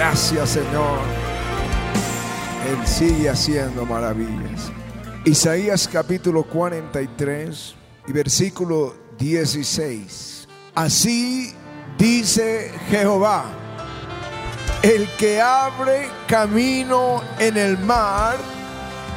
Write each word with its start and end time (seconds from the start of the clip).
Gracias 0.00 0.48
Señor. 0.48 0.98
Él 2.70 2.86
sigue 2.86 3.28
haciendo 3.28 3.84
maravillas. 3.84 4.72
Isaías 5.26 5.86
capítulo 5.86 6.42
43 6.42 7.74
y 8.06 8.12
versículo 8.12 8.96
16. 9.18 10.48
Así 10.74 11.52
dice 11.98 12.72
Jehová, 12.88 13.44
el 14.80 15.06
que 15.18 15.38
abre 15.38 16.08
camino 16.26 17.20
en 17.38 17.58
el 17.58 17.76
mar 17.76 18.38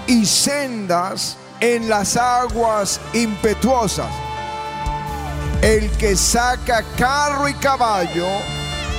y 0.06 0.26
sendas 0.26 1.38
en 1.62 1.88
las 1.88 2.18
aguas 2.18 3.00
impetuosas, 3.14 4.12
el 5.62 5.90
que 5.92 6.18
saca 6.18 6.84
carro 6.98 7.48
y 7.48 7.54
caballo, 7.54 8.28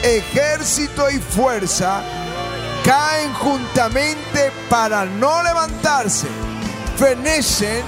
ejército 0.04 1.10
y 1.10 1.18
fuerza, 1.18 2.02
caen 2.84 3.32
juntamente 3.32 4.52
para 4.68 5.06
no 5.06 5.42
levantarse, 5.42 6.28
fenecen 6.98 7.82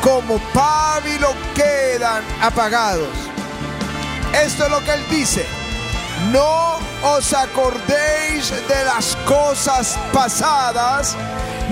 como 0.00 0.38
pábilo 0.52 1.34
quedan 1.54 2.22
apagados. 2.40 3.08
Esto 4.32 4.66
es 4.66 4.70
lo 4.70 4.84
que 4.84 4.92
él 4.92 5.04
dice. 5.10 5.44
No 6.32 6.78
os 7.02 7.32
acordéis 7.32 8.50
de 8.68 8.84
las 8.84 9.16
cosas 9.26 9.98
pasadas, 10.12 11.16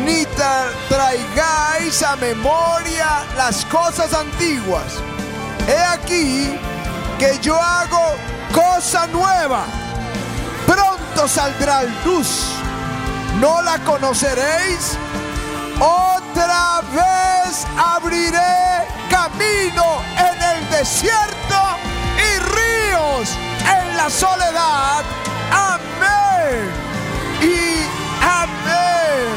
ni 0.04 0.24
traigáis 0.88 2.02
a 2.02 2.16
memoria 2.16 3.24
las 3.36 3.64
cosas 3.66 4.12
antiguas. 4.12 4.94
He 5.68 5.78
aquí 5.78 6.58
que 7.18 7.38
yo 7.40 7.60
hago 7.60 8.16
cosa 8.52 9.06
nueva. 9.06 9.64
Pronto 10.66 11.28
saldrá 11.28 11.82
luz. 12.04 12.52
¿No 13.40 13.60
la 13.62 13.78
conoceréis? 13.80 14.96
Otra 15.78 16.80
vez 16.92 17.66
abriré 17.76 18.86
camino 19.10 20.02
en 20.16 20.42
el 20.42 20.70
desierto 20.70 21.58
y 22.16 22.38
ríos 22.38 23.28
en 23.78 23.96
la 23.96 24.08
soledad. 24.08 25.04
Amén. 25.52 26.70
Y 27.42 27.84
amén. 28.22 29.36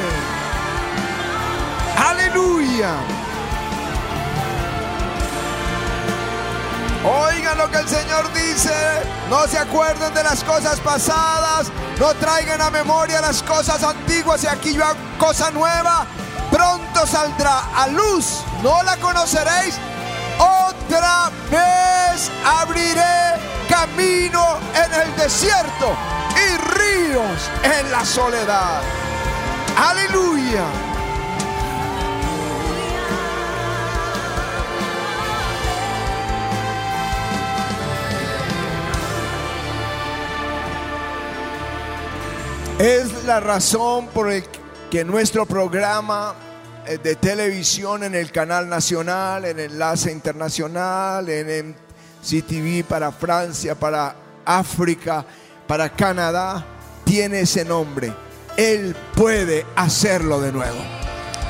Aleluya. 1.98 3.19
Oigan 7.04 7.58
lo 7.58 7.70
que 7.72 7.78
el 7.78 7.88
Señor 7.88 8.32
dice. 8.34 8.74
No 9.30 9.48
se 9.48 9.58
acuerden 9.58 10.14
de 10.14 10.24
las 10.24 10.44
cosas 10.44 10.80
pasadas. 10.80 11.68
No 12.00 12.14
traigan 12.16 12.62
a 12.62 12.70
memoria 12.70 13.22
las 13.22 13.42
cosas 13.44 13.84
antiguas. 13.84 14.44
Y 14.44 14.48
aquí 14.48 14.74
yo 14.74 14.84
hago 14.84 14.98
cosa 15.18 15.50
nueva. 15.52 16.06
Pronto 16.52 17.08
saldrá 17.08 17.64
a 17.76 17.88
luz. 17.88 18.44
No 18.62 18.84
la 18.84 18.98
conoceréis. 18.98 19.76
Otra 20.40 21.32
vez 21.50 22.30
abriré 22.46 23.40
camino 23.70 24.58
en 24.74 24.94
el 25.02 25.16
desierto 25.16 25.96
y 26.36 26.58
ríos 26.78 27.50
en 27.64 27.92
la 27.92 28.04
soledad. 28.04 28.82
Aleluya. 29.78 30.89
Es 42.80 43.26
la 43.26 43.42
razón 43.42 44.08
por 44.08 44.32
el 44.32 44.42
que 44.90 45.04
nuestro 45.04 45.46
programa 45.46 46.34
eh, 46.88 46.98
de 46.98 47.18
televisión 47.18 48.06
en 48.06 48.16
el 48.16 48.32
canal 48.32 48.70
nacional, 48.70 49.44
en 49.44 49.60
Enlace 49.60 50.10
Internacional, 50.14 51.28
en 51.28 51.76
CTV 52.24 52.86
para 52.86 53.12
Francia, 53.12 53.76
para 53.76 54.16
África, 54.46 55.26
para 55.68 55.90
Canadá, 55.90 56.66
tiene 57.04 57.42
ese 57.42 57.66
nombre. 57.66 58.14
Él 58.56 58.96
puede 59.14 59.66
hacerlo 59.76 60.40
de 60.40 60.54
nuevo. 60.54 60.80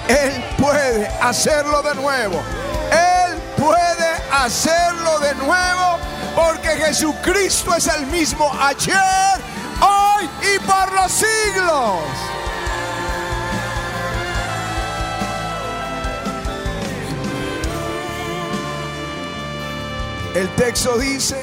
Él 0.07 0.43
puede 0.57 1.07
hacerlo 1.21 1.83
de 1.83 1.93
nuevo. 1.93 2.41
Él 2.91 3.37
puede 3.55 4.09
hacerlo 4.31 5.19
de 5.19 5.35
nuevo 5.35 5.99
porque 6.35 6.69
Jesucristo 6.69 7.75
es 7.75 7.85
el 7.87 8.07
mismo 8.07 8.51
ayer, 8.59 9.39
hoy 9.81 10.29
y 10.55 10.59
por 10.59 10.93
los 10.93 11.11
siglos. 11.11 12.29
El 20.35 20.47
texto 20.55 20.97
dice 20.97 21.41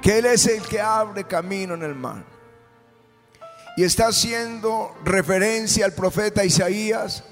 que 0.00 0.18
Él 0.18 0.26
es 0.26 0.46
el 0.46 0.62
que 0.62 0.80
abre 0.80 1.24
camino 1.24 1.74
en 1.74 1.82
el 1.82 1.94
mar. 1.94 2.24
Y 3.76 3.84
está 3.84 4.06
haciendo 4.06 4.96
referencia 5.04 5.84
al 5.84 5.92
profeta 5.92 6.44
Isaías, 6.44 7.24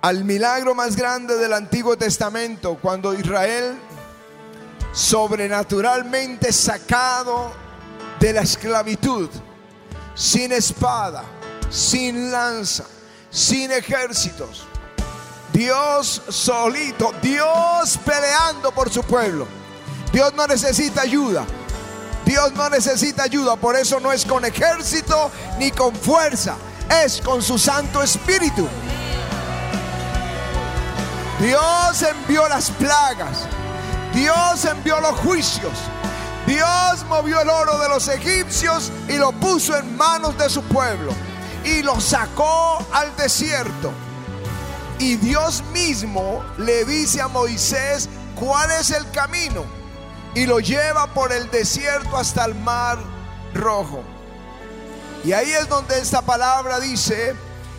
al 0.00 0.24
milagro 0.24 0.74
más 0.74 0.96
grande 0.96 1.36
del 1.36 1.52
Antiguo 1.52 1.96
Testamento, 1.96 2.78
cuando 2.80 3.12
Israel, 3.12 3.78
sobrenaturalmente 4.92 6.52
sacado 6.52 7.52
de 8.18 8.32
la 8.32 8.42
esclavitud, 8.42 9.28
sin 10.14 10.52
espada, 10.52 11.24
sin 11.70 12.30
lanza, 12.30 12.84
sin 13.30 13.70
ejércitos, 13.72 14.66
Dios 15.52 16.22
solito, 16.28 17.12
Dios 17.22 17.98
peleando 18.04 18.72
por 18.72 18.90
su 18.90 19.02
pueblo. 19.02 19.46
Dios 20.12 20.32
no 20.34 20.46
necesita 20.46 21.02
ayuda. 21.02 21.44
Dios 22.24 22.52
no 22.52 22.68
necesita 22.70 23.24
ayuda, 23.24 23.56
por 23.56 23.76
eso 23.76 23.98
no 23.98 24.12
es 24.12 24.24
con 24.24 24.44
ejército 24.44 25.32
ni 25.58 25.72
con 25.72 25.94
fuerza, 25.94 26.54
es 27.02 27.20
con 27.20 27.42
su 27.42 27.58
Santo 27.58 28.02
Espíritu. 28.02 28.68
Dios 31.40 32.02
envió 32.02 32.46
las 32.48 32.70
plagas, 32.70 33.46
Dios 34.14 34.64
envió 34.64 35.00
los 35.00 35.18
juicios, 35.20 35.72
Dios 36.46 37.04
movió 37.08 37.40
el 37.40 37.48
oro 37.48 37.78
de 37.78 37.88
los 37.88 38.08
egipcios 38.08 38.90
y 39.08 39.14
lo 39.14 39.32
puso 39.32 39.76
en 39.76 39.96
manos 39.96 40.36
de 40.36 40.50
su 40.50 40.62
pueblo 40.64 41.12
y 41.64 41.82
lo 41.82 42.00
sacó 42.00 42.84
al 42.92 43.14
desierto. 43.16 43.92
Y 44.98 45.16
Dios 45.16 45.62
mismo 45.72 46.44
le 46.58 46.84
dice 46.84 47.20
a 47.20 47.28
Moisés 47.28 48.08
cuál 48.34 48.70
es 48.72 48.90
el 48.90 49.10
camino 49.12 49.64
y 50.34 50.46
lo 50.46 50.60
lleva 50.60 51.06
por 51.14 51.32
el 51.32 51.50
desierto 51.50 52.16
hasta 52.16 52.44
el 52.44 52.54
mar 52.54 52.98
rojo. 53.54 54.02
Y 55.24 55.32
ahí 55.32 55.50
es 55.50 55.68
donde 55.68 55.98
esta 55.98 56.22
palabra 56.22 56.80
dice 56.80 57.34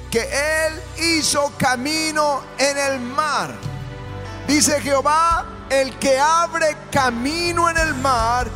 que 0.10 0.22
Él 0.22 0.82
hizo 1.18 1.52
camino 1.58 2.42
en 2.58 2.78
el 2.78 3.00
mar. 3.00 3.52
Dice 4.48 4.82
Jehová, 4.82 5.46
el 5.72 5.98
que 6.00 6.20
abre 6.20 6.76
camino 6.92 7.70
en 7.70 7.78
el 7.78 7.96
mar 7.96 8.48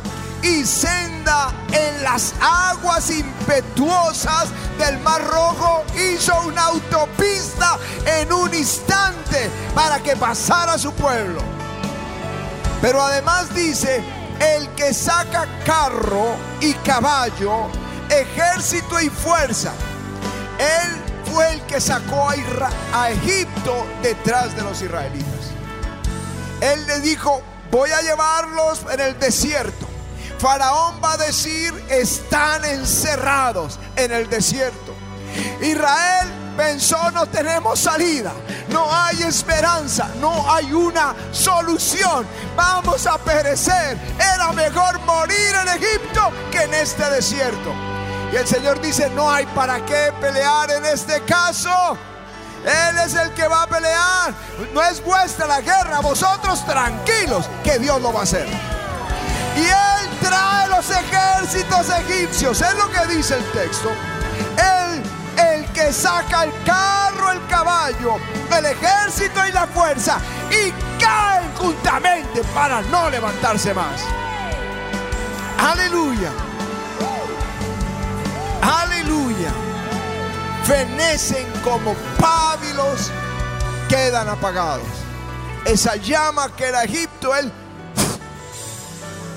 y 0.42 0.64
senda 0.64 1.50
en 1.72 2.02
las 2.02 2.34
aguas 2.40 3.10
impetuosas 3.10 4.48
del 4.78 4.98
Mar 4.98 5.26
Rojo, 5.26 5.82
hizo 5.94 6.38
una 6.46 6.66
autopista 6.66 7.78
en 8.04 8.30
un 8.32 8.54
instante 8.54 9.50
para 9.74 9.98
que 10.00 10.14
pasara 10.14 10.78
su 10.78 10.92
pueblo. 10.92 11.40
Pero 12.82 13.02
además 13.02 13.52
dice, 13.54 14.04
el 14.38 14.68
que 14.74 14.92
saca 14.92 15.46
carro 15.64 16.36
y 16.60 16.74
caballo, 16.74 17.68
ejército 18.10 19.00
y 19.00 19.08
fuerza, 19.08 19.72
él 20.58 21.06
fue 21.32 21.54
el 21.54 21.62
que 21.62 21.80
sacó 21.80 22.28
a, 22.92 23.10
Egipto 23.10 23.86
detrás 24.02 24.54
de 24.54 24.62
los 24.62 24.80
israelitas. 24.82 25.35
Él 26.60 26.86
le 26.86 27.00
dijo, 27.00 27.42
voy 27.70 27.90
a 27.90 28.00
llevarlos 28.02 28.84
en 28.90 29.00
el 29.00 29.18
desierto 29.18 29.86
Faraón 30.38 31.00
va 31.02 31.12
a 31.12 31.16
decir, 31.16 31.72
están 31.88 32.64
encerrados 32.64 33.78
en 33.96 34.12
el 34.12 34.28
desierto. 34.28 34.94
Israel 35.60 36.28
pensó, 36.56 37.10
no 37.10 37.26
tenemos 37.26 37.78
salida, 37.80 38.32
no 38.68 38.86
hay 38.92 39.22
esperanza, 39.22 40.10
no 40.20 40.50
hay 40.50 40.72
una 40.72 41.14
solución, 41.32 42.26
vamos 42.54 43.06
a 43.06 43.18
perecer. 43.18 43.98
Era 44.34 44.52
mejor 44.52 45.00
morir 45.00 45.54
en 45.62 45.68
Egipto 45.82 46.30
que 46.50 46.62
en 46.62 46.74
este 46.74 47.08
desierto. 47.10 47.72
Y 48.32 48.36
el 48.36 48.46
Señor 48.46 48.80
dice, 48.80 49.08
no 49.10 49.30
hay 49.30 49.46
para 49.46 49.84
qué 49.86 50.12
pelear 50.20 50.70
en 50.70 50.84
este 50.84 51.22
caso. 51.22 51.96
Él 52.66 52.98
es 52.98 53.14
el 53.14 53.32
que 53.32 53.46
va 53.46 53.62
a 53.62 53.66
pelear. 53.68 54.34
No 54.74 54.82
es 54.82 55.02
vuestra 55.02 55.46
la 55.46 55.60
guerra. 55.60 56.00
Vosotros 56.00 56.64
tranquilos 56.66 57.48
que 57.62 57.78
Dios 57.78 58.02
lo 58.02 58.12
va 58.12 58.20
a 58.20 58.22
hacer. 58.24 58.46
Y 59.56 59.64
Él 59.64 60.10
trae 60.20 60.68
los 60.68 60.90
ejércitos 60.90 61.86
egipcios. 61.88 62.60
Es 62.60 62.74
lo 62.74 62.90
que 62.90 63.14
dice 63.14 63.36
el 63.36 63.44
texto. 63.52 63.90
El, 64.58 65.02
el 65.44 65.64
que 65.72 65.92
saca 65.92 66.44
el 66.44 66.52
carro, 66.64 67.30
el 67.30 67.46
caballo, 67.46 68.16
el 68.56 68.66
ejército 68.66 69.46
y 69.46 69.52
la 69.52 69.66
fuerza 69.66 70.18
y 70.50 70.72
caen 71.00 71.54
juntamente 71.54 72.42
para 72.54 72.82
no 72.82 73.08
levantarse 73.10 73.72
más. 73.72 74.02
Aleluya. 75.58 76.30
Aleluya. 78.62 79.52
Fenecen 80.64 81.46
como 81.62 81.94
quedan 83.88 84.28
apagados. 84.28 84.86
Esa 85.64 85.96
llama 85.96 86.54
que 86.54 86.64
era 86.64 86.84
Egipto, 86.84 87.34
él 87.34 87.50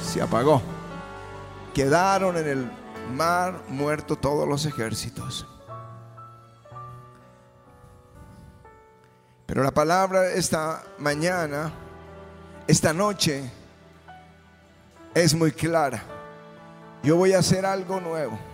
se 0.03 0.21
apagó. 0.21 0.61
Quedaron 1.73 2.37
en 2.37 2.47
el 2.47 2.71
mar 3.15 3.61
muertos 3.67 4.19
todos 4.19 4.47
los 4.47 4.65
ejércitos. 4.65 5.47
Pero 9.45 9.63
la 9.63 9.71
palabra 9.71 10.29
esta 10.29 10.83
mañana, 10.99 11.71
esta 12.67 12.93
noche, 12.93 13.49
es 15.13 15.33
muy 15.33 15.51
clara. 15.51 16.03
Yo 17.01 17.15
voy 17.15 17.33
a 17.33 17.39
hacer 17.39 17.65
algo 17.65 17.99
nuevo. 17.99 18.48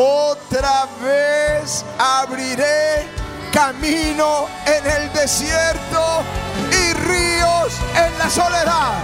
Otra 0.00 0.86
vez 1.02 1.84
abriré 1.98 3.04
camino 3.52 4.46
en 4.64 4.86
el 4.86 5.12
desierto 5.12 6.22
y 6.70 6.92
ríos 6.92 7.74
en 7.96 8.16
la 8.16 8.30
soledad. 8.30 8.94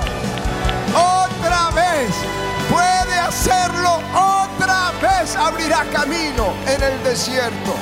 Otra 0.94 1.70
vez 1.70 2.10
puede 2.70 3.18
hacerlo, 3.18 4.00
otra 4.14 4.92
vez 5.02 5.34
abrirá 5.34 5.84
camino 5.92 6.54
en 6.64 6.80
el 6.80 7.02
desierto. 7.02 7.74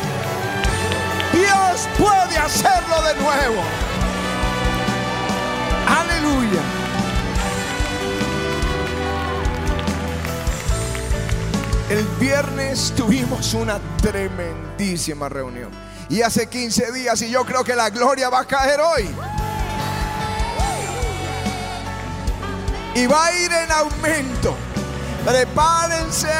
Dios 1.34 1.88
puede 1.98 2.38
hacerlo 2.38 3.02
de 3.02 3.14
nuevo. 3.16 3.62
Aleluya. 5.86 6.71
El 11.92 12.06
viernes 12.18 12.94
tuvimos 12.96 13.52
una 13.52 13.78
tremendísima 14.00 15.28
reunión. 15.28 15.70
Y 16.08 16.22
hace 16.22 16.48
15 16.48 16.90
días 16.90 17.20
y 17.20 17.28
yo 17.28 17.44
creo 17.44 17.62
que 17.62 17.76
la 17.76 17.90
gloria 17.90 18.30
va 18.30 18.40
a 18.40 18.44
caer 18.46 18.80
hoy. 18.80 19.10
Y 22.94 23.06
va 23.06 23.26
a 23.26 23.34
ir 23.34 23.52
en 23.52 23.72
aumento. 23.72 24.56
Prepárense, 25.26 26.30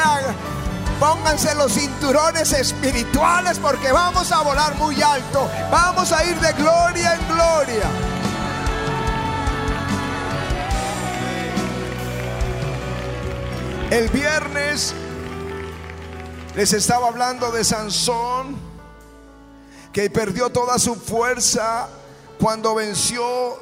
pónganse 0.99 1.53
los 1.53 1.71
cinturones 1.71 2.51
espirituales 2.51 3.59
porque 3.59 3.91
vamos 3.91 4.31
a 4.31 4.41
volar 4.41 4.73
muy 4.77 4.99
alto. 5.03 5.47
Vamos 5.69 6.11
a 6.13 6.25
ir 6.25 6.35
de 6.39 6.51
gloria 6.53 7.13
en 7.13 7.27
gloria. 7.27 7.89
El 13.91 14.09
viernes 14.09 14.95
les 16.55 16.73
estaba 16.73 17.07
hablando 17.07 17.51
de 17.51 17.63
Sansón, 17.63 18.55
que 19.91 20.09
perdió 20.09 20.49
toda 20.49 20.77
su 20.79 20.95
fuerza 20.95 21.89
cuando 22.39 22.75
venció 22.75 23.59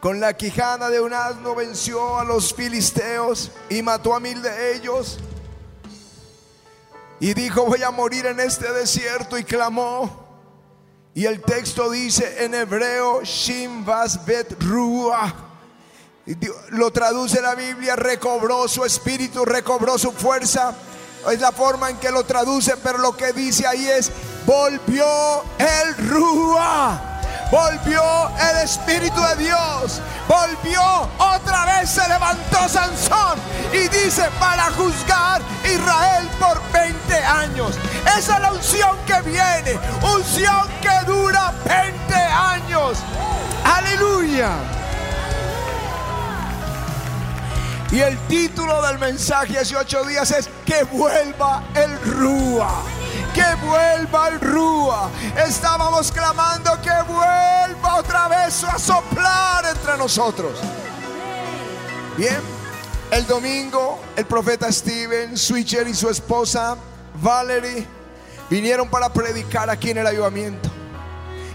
con 0.00 0.18
la 0.18 0.36
quijada 0.36 0.90
de 0.90 1.00
un 1.00 1.12
asno, 1.14 1.54
venció 1.54 2.18
a 2.18 2.24
los 2.24 2.52
filisteos 2.52 3.52
y 3.68 3.82
mató 3.82 4.14
a 4.14 4.20
mil 4.20 4.42
de 4.42 4.74
ellos. 4.74 5.18
Y 7.20 7.34
dijo, 7.34 7.64
voy 7.66 7.82
a 7.82 7.90
morir 7.90 8.26
en 8.26 8.40
este 8.40 8.72
desierto 8.72 9.38
y 9.38 9.44
clamó. 9.44 10.22
Y 11.14 11.26
el 11.26 11.40
texto 11.42 11.90
dice 11.90 12.44
en 12.44 12.54
hebreo, 12.54 13.22
Shim 13.22 13.84
Bet 14.26 14.60
Ruah 14.60 15.32
lo 16.70 16.90
traduce 16.92 17.40
la 17.40 17.54
Biblia, 17.54 17.96
recobró 17.96 18.66
su 18.68 18.84
espíritu, 18.84 19.44
recobró 19.44 19.98
su 19.98 20.12
fuerza. 20.12 20.74
Es 21.30 21.40
la 21.40 21.52
forma 21.52 21.90
en 21.90 21.98
que 21.98 22.10
lo 22.10 22.24
traduce, 22.24 22.76
pero 22.78 22.98
lo 22.98 23.16
que 23.16 23.32
dice 23.32 23.66
ahí 23.66 23.88
es, 23.88 24.10
volvió 24.44 25.06
el 25.58 26.08
Rúa. 26.08 27.12
Volvió 27.50 28.02
el 28.50 28.64
Espíritu 28.64 29.20
de 29.20 29.44
Dios. 29.44 30.00
Volvió 30.26 30.82
otra 31.18 31.66
vez. 31.66 31.90
Se 31.90 32.08
levantó 32.08 32.66
Sansón. 32.66 33.38
Y 33.72 33.88
dice, 33.88 34.24
para 34.40 34.70
juzgar 34.72 35.42
Israel 35.62 36.28
por 36.40 36.60
20 36.72 37.14
años. 37.14 37.76
Esa 38.18 38.36
es 38.36 38.40
la 38.40 38.52
unción 38.52 38.96
que 39.06 39.20
viene. 39.20 39.78
Unción 40.02 40.66
que 40.80 41.06
dura 41.06 41.52
20 41.66 42.14
años. 42.14 42.98
Aleluya. 43.64 44.81
Y 47.92 48.00
el 48.00 48.16
título 48.26 48.80
del 48.80 48.98
mensaje 48.98 49.58
hace 49.58 49.76
ocho 49.76 50.02
días 50.04 50.30
es 50.30 50.48
que 50.64 50.82
vuelva 50.84 51.62
el 51.74 52.00
Rúa. 52.00 52.82
Que 53.34 53.44
vuelva 53.66 54.28
el 54.28 54.40
Rúa. 54.40 55.10
Estábamos 55.46 56.10
clamando 56.10 56.80
que 56.80 56.90
vuelva 57.06 57.96
otra 57.96 58.28
vez 58.28 58.64
a 58.64 58.78
soplar 58.78 59.66
entre 59.66 59.98
nosotros. 59.98 60.58
Bien, 62.16 62.40
el 63.10 63.26
domingo 63.26 64.00
el 64.16 64.24
profeta 64.24 64.72
Steven 64.72 65.36
Switcher 65.36 65.86
y 65.86 65.92
su 65.92 66.08
esposa 66.08 66.78
Valerie 67.20 67.86
vinieron 68.48 68.88
para 68.88 69.12
predicar 69.12 69.68
aquí 69.68 69.90
en 69.90 69.98
el 69.98 70.06
ayudamiento. 70.06 70.70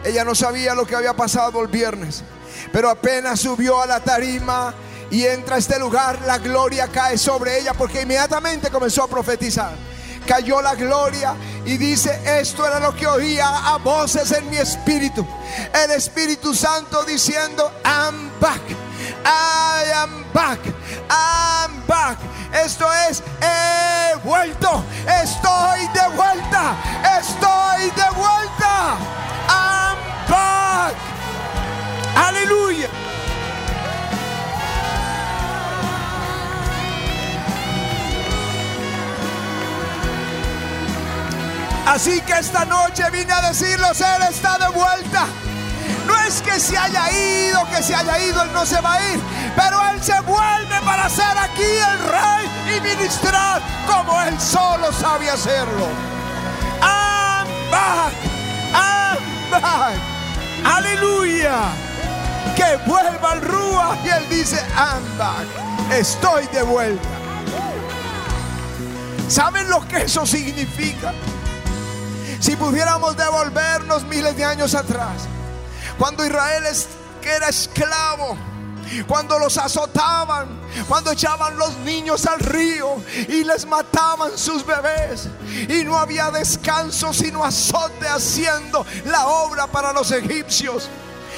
Ella 0.04 0.24
no 0.24 0.36
sabía 0.36 0.76
lo 0.76 0.86
que 0.86 0.96
había 0.96 1.16
pasado 1.16 1.64
el 1.64 1.68
viernes, 1.68 2.24
pero 2.72 2.92
apenas 2.92 3.40
subió 3.40 3.82
a 3.82 3.88
la 3.88 4.00
tarima 4.02 4.76
y 5.10 5.26
entra 5.26 5.56
a 5.56 5.60
este 5.60 5.80
lugar, 5.80 6.20
la 6.26 6.38
gloria 6.38 6.88
cae 6.88 7.18
sobre 7.18 7.60
ella 7.60 7.74
porque 7.74 8.02
inmediatamente 8.02 8.70
comenzó 8.70 9.04
a 9.04 9.08
profetizar. 9.08 9.72
Cayó 10.26 10.62
la 10.62 10.76
gloria 10.76 11.36
y 11.66 11.78
dice, 11.78 12.20
esto 12.42 12.68
era 12.68 12.82
lo 12.82 12.94
que 12.94 13.08
oía 13.08 13.48
a 13.70 13.78
voces 13.78 14.30
en 14.34 14.50
mi 14.50 14.58
espíritu. 14.58 15.26
El 15.74 15.92
Espíritu 15.92 16.54
Santo 16.54 17.06
diciendo, 17.06 17.72
I'm 17.86 18.30
back. 18.42 18.62
I 19.24 19.90
am 19.94 20.26
back. 20.34 20.60
I'm 21.10 21.86
back. 21.88 22.18
Esto 22.54 22.86
es, 23.10 23.24
he 23.42 24.16
vuelto. 24.28 24.84
Estoy 25.24 25.88
de 25.94 26.16
vuelta. 26.16 26.76
Estoy 27.20 27.86
de 27.92 28.10
vuelta. 28.18 28.98
I'm 29.48 29.98
back. 30.30 30.96
Aleluya. 32.16 33.07
Así 41.88 42.20
que 42.22 42.34
esta 42.34 42.66
noche 42.66 43.10
vine 43.12 43.32
a 43.32 43.42
decirles, 43.48 44.02
Él 44.02 44.24
está 44.30 44.58
de 44.58 44.68
vuelta. 44.70 45.26
No 46.06 46.20
es 46.28 46.42
que 46.42 46.60
se 46.60 46.78
haya 46.78 47.10
ido, 47.12 47.66
que 47.70 47.82
se 47.82 47.96
haya 47.96 48.20
ido, 48.20 48.44
Él 48.44 48.52
no 48.52 48.66
se 48.66 48.80
va 48.82 48.96
a 48.96 49.14
ir. 49.14 49.20
Pero 49.56 49.82
Él 49.92 50.04
se 50.04 50.20
vuelve 50.22 50.82
para 50.84 51.10
ser 51.10 51.38
aquí 51.38 51.64
el 51.64 52.00
rey 52.12 52.76
y 52.76 52.82
ministrar 52.82 53.62
como 53.88 54.22
Él 54.22 54.38
solo 54.40 54.92
sabe 54.92 55.30
hacerlo. 55.30 55.88
I'm 56.82 57.48
back. 57.72 58.14
I'm 58.74 59.52
back. 59.52 59.98
Aleluya. 60.66 61.70
Que 62.58 62.76
vuelva 62.86 63.34
el 63.34 63.42
Rúa 63.44 63.98
y 64.04 64.10
Él 64.10 64.28
dice, 64.30 64.58
I'm 64.76 65.18
back. 65.18 65.48
Estoy 65.92 66.48
de 66.48 66.64
vuelta. 66.64 67.08
¿Saben 69.30 69.70
lo 69.70 69.88
que 69.88 70.04
eso 70.04 70.26
significa? 70.26 71.14
Si 72.40 72.56
pudiéramos 72.56 73.16
devolvernos 73.18 74.04
miles 74.04 74.36
de 74.38 74.46
años 74.46 74.76
atrás, 74.76 75.28
cuando 75.98 76.26
Israel 76.26 76.64
era 77.24 77.50
esclavo, 77.50 78.38
cuando 79.08 79.38
los 79.38 79.58
azotaban, 79.58 80.48
cuando 80.88 81.12
echaban 81.12 81.58
los 81.58 81.76
niños 81.80 82.26
al 82.26 82.40
río 82.40 83.02
y 83.28 83.44
les 83.44 83.66
mataban 83.66 84.38
sus 84.38 84.66
bebés, 84.66 85.28
y 85.68 85.84
no 85.84 85.98
había 85.98 86.32
descanso 86.32 87.14
sino 87.14 87.44
azote 87.44 88.08
haciendo 88.08 88.86
la 89.06 89.28
obra 89.28 89.68
para 89.68 89.92
los 89.92 90.12
egipcios. 90.12 90.90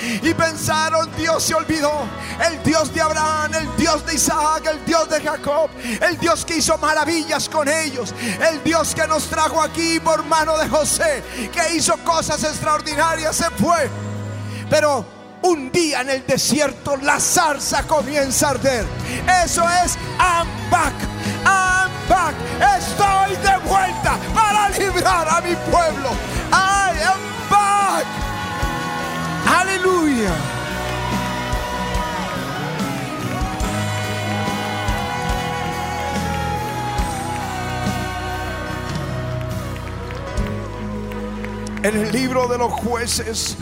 Y 0.01 0.33
pensaron, 0.33 1.09
Dios 1.17 1.43
se 1.43 1.55
olvidó. 1.55 1.91
El 2.45 2.61
Dios 2.63 2.93
de 2.93 3.01
Abraham, 3.01 3.53
el 3.53 3.75
Dios 3.75 4.05
de 4.05 4.15
Isaac, 4.15 4.65
el 4.71 4.85
Dios 4.85 5.09
de 5.09 5.21
Jacob, 5.21 5.69
el 6.01 6.17
Dios 6.17 6.45
que 6.45 6.57
hizo 6.57 6.77
maravillas 6.77 7.49
con 7.49 7.67
ellos, 7.67 8.13
el 8.49 8.63
Dios 8.63 8.95
que 8.95 9.07
nos 9.07 9.25
trajo 9.27 9.61
aquí 9.61 9.99
por 9.99 10.23
mano 10.25 10.57
de 10.57 10.69
José, 10.69 11.23
que 11.51 11.75
hizo 11.75 11.97
cosas 11.97 12.43
extraordinarias, 12.43 13.35
se 13.35 13.49
fue. 13.51 13.89
Pero 14.69 15.05
un 15.41 15.71
día 15.71 16.01
en 16.01 16.09
el 16.09 16.25
desierto 16.25 16.97
la 16.97 17.19
zarza 17.19 17.83
comienza 17.83 18.47
a 18.47 18.51
arder. 18.51 18.85
Eso 19.43 19.63
es 19.83 19.97
I'm 20.19 20.47
back, 20.69 20.93
I'm 21.45 21.91
back. 22.07 22.35
Estoy 22.77 23.35
de 23.37 23.57
vuelta 23.67 24.17
para 24.33 24.69
librar 24.69 25.27
a 25.29 25.41
mi 25.41 25.55
pueblo. 25.71 26.09
I 26.51 26.99
am 27.03 27.49
back. 27.49 28.28
Aleluya. 29.49 30.33
En 41.81 41.95
el 41.95 42.11
libro 42.11 42.47
de 42.47 42.57
los 42.57 42.71
jueces 42.73 43.57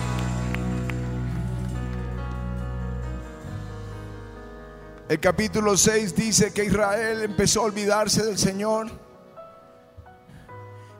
El 5.10 5.22
capítulo 5.22 5.78
6 5.78 6.16
dice 6.18 6.52
que 6.52 6.66
Israel 6.66 7.24
empezó 7.24 7.62
a 7.62 7.64
olvidarse 7.64 8.26
del 8.26 8.38
Señor 8.38 8.88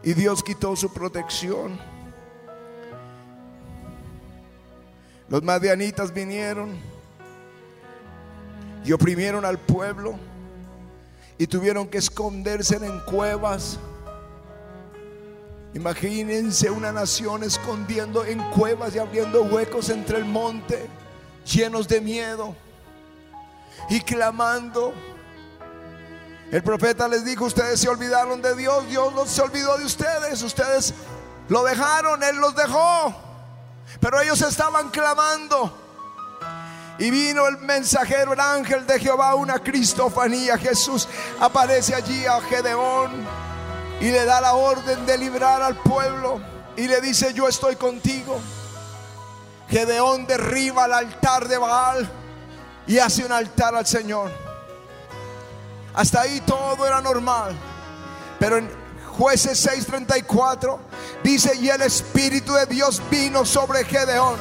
y 0.02 0.14
Dios 0.14 0.42
quitó 0.44 0.78
su 0.78 0.94
protección. 0.94 1.78
Los 5.30 5.44
madianitas 5.44 6.14
vinieron 6.14 6.76
y 8.86 8.94
oprimieron 8.94 9.44
al 9.44 9.58
pueblo 9.58 10.18
y 11.38 11.48
tuvieron 11.48 11.88
que 11.88 11.98
esconderse 11.98 12.78
en 12.78 13.00
cuevas. 13.02 13.78
Imagínense 15.74 16.72
una 16.72 16.92
nación 16.92 17.44
escondiendo 17.44 18.24
en 18.26 18.42
cuevas 18.52 18.96
y 18.96 19.00
abriendo 19.00 19.44
huecos 19.44 19.90
entre 19.90 20.18
el 20.18 20.26
monte, 20.26 20.88
llenos 21.46 21.88
de 21.88 22.00
miedo 22.00 22.56
y 23.90 24.00
clamando. 24.00 24.94
El 26.52 26.64
profeta 26.64 27.10
les 27.10 27.26
dijo, 27.26 27.46
ustedes 27.46 27.82
se 27.82 27.90
olvidaron 27.90 28.42
de 28.42 28.56
Dios, 28.56 28.88
Dios 28.88 29.14
no 29.14 29.26
se 29.26 29.42
olvidó 29.42 29.78
de 29.78 29.84
ustedes, 29.84 30.42
ustedes 30.42 30.94
lo 31.50 31.64
dejaron, 31.66 32.24
Él 32.24 32.38
los 32.38 32.56
dejó, 32.56 33.14
pero 34.00 34.22
ellos 34.22 34.42
estaban 34.42 34.90
clamando. 34.90 35.86
Y 37.00 37.12
vino 37.12 37.48
el 37.48 37.60
mensajero, 37.60 38.34
el 38.34 38.40
ángel 38.40 38.88
de 38.88 39.00
Jehová, 39.00 39.36
una 39.36 39.60
cristofanía. 39.60 40.58
Jesús 40.58 41.08
aparece 41.40 41.94
allí 41.94 42.26
a 42.26 42.42
Gedeón 42.42 43.12
y 44.00 44.12
le 44.12 44.26
da 44.26 44.42
la 44.42 44.54
orden 44.54 45.06
de 45.06 45.18
librar 45.18 45.62
al 45.62 45.76
pueblo. 45.76 46.42
Y 46.76 46.88
le 46.88 47.02
dice, 47.02 47.34
yo 47.34 47.48
estoy 47.48 47.76
contigo. 47.76 48.40
Gedeón 49.70 50.26
derriba 50.26 50.86
el 50.86 50.94
altar 50.94 51.48
de 51.48 51.58
Baal 51.58 52.10
y 52.88 53.00
hace 53.00 53.26
un 53.26 53.32
altar 53.32 53.76
al 53.76 53.86
Señor. 53.86 54.32
Hasta 55.94 56.22
ahí 56.22 56.42
todo 56.42 56.86
era 56.86 57.02
normal. 57.02 57.56
Pero 58.40 58.58
en 58.58 58.87
jueces 59.18 59.66
6:34 59.66 60.80
dice, 61.24 61.56
y 61.60 61.70
el 61.70 61.82
Espíritu 61.82 62.54
de 62.54 62.66
Dios 62.68 63.02
vino 63.10 63.46
sobre 63.46 63.84
Gedeón. 63.84 64.38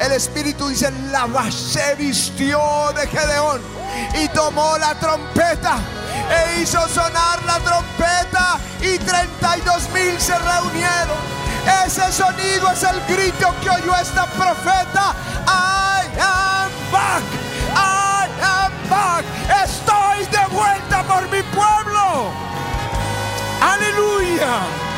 El 0.00 0.12
Espíritu 0.12 0.68
dice, 0.68 0.90
la 1.10 1.28
se 1.50 1.94
vistió 1.96 2.60
de 2.94 3.06
Gedeón 3.06 3.60
y 4.22 4.28
tomó 4.28 4.76
la 4.78 4.94
trompeta 4.98 5.78
e 6.30 6.60
hizo 6.60 6.86
sonar 6.88 7.42
la 7.44 7.58
trompeta 7.60 8.58
y 8.80 8.98
32 8.98 9.90
mil 9.90 10.20
se 10.20 10.38
reunieron. 10.38 11.38
Ese 11.86 12.12
sonido 12.12 12.70
es 12.70 12.82
el 12.82 13.00
grito 13.14 13.54
que 13.62 13.70
oyó 13.70 13.94
esta 13.96 14.26
profeta. 14.26 15.14
I 15.46 16.06
am 16.20 16.70
back. 16.92 17.22
I 17.74 18.28
am 18.42 18.72
back. 18.88 19.24
Estoy 19.64 20.24
de 20.26 20.46
vuelta 20.54 21.02
por 21.04 21.28
mi. 21.30 21.47
Aleluya. 23.60 24.88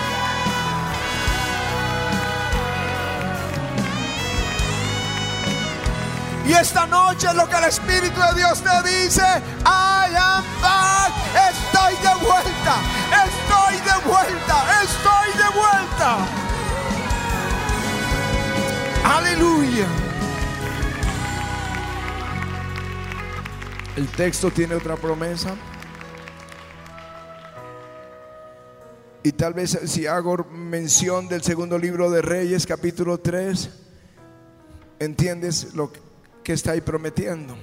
Y 6.47 6.53
esta 6.53 6.85
noche 6.87 7.29
lo 7.35 7.49
que 7.49 7.57
el 7.57 7.65
Espíritu 7.65 8.21
de 8.21 8.35
Dios 8.35 8.61
te 8.61 8.89
dice, 8.89 9.23
I 9.65 10.15
am 10.17 10.45
back, 10.61 11.13
estoy 11.49 11.95
de 11.95 12.15
vuelta, 12.27 12.75
estoy 13.25 13.77
de 13.77 14.09
vuelta, 14.09 14.83
estoy 14.83 15.29
de 15.39 15.49
vuelta. 15.61 16.17
Aleluya. 19.17 19.87
El 23.97 24.09
texto 24.09 24.51
tiene 24.51 24.75
otra 24.75 24.97
promesa. 24.97 25.55
Y 29.23 29.33
tal 29.33 29.53
vez 29.53 29.79
si 29.85 30.07
hago 30.07 30.47
mención 30.51 31.29
del 31.29 31.43
segundo 31.43 31.77
libro 31.79 32.11
de 32.11 32.23
Reyes, 32.23 32.67
capítulo 32.67 33.19
3, 33.19 33.69
entiendes 34.99 35.75
lo 35.75 35.93
que 36.43 36.55
está 36.55 36.73
ahí 36.73 36.81
prometiendo. 36.81 37.55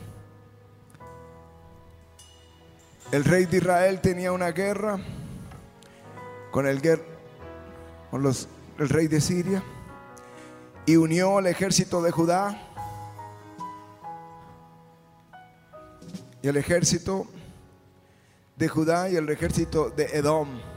El 3.12 3.24
rey 3.24 3.46
de 3.46 3.58
Israel 3.58 4.02
tenía 4.02 4.32
una 4.32 4.52
guerra 4.52 5.00
con 6.52 6.68
el, 6.68 6.82
con 8.12 8.22
los, 8.22 8.48
el 8.78 8.90
rey 8.90 9.08
de 9.08 9.20
Siria 9.20 9.64
y 10.86 10.96
unió 10.96 11.40
al 11.40 11.48
ejército 11.48 12.04
de 12.04 12.12
Judá 12.12 12.62
y 16.44 16.48
el 16.48 16.58
ejército 16.58 17.26
de 18.58 18.68
Judá 18.68 19.10
y 19.10 19.16
el 19.16 19.28
ejército 19.30 19.90
de 19.90 20.06
Edom. 20.06 20.77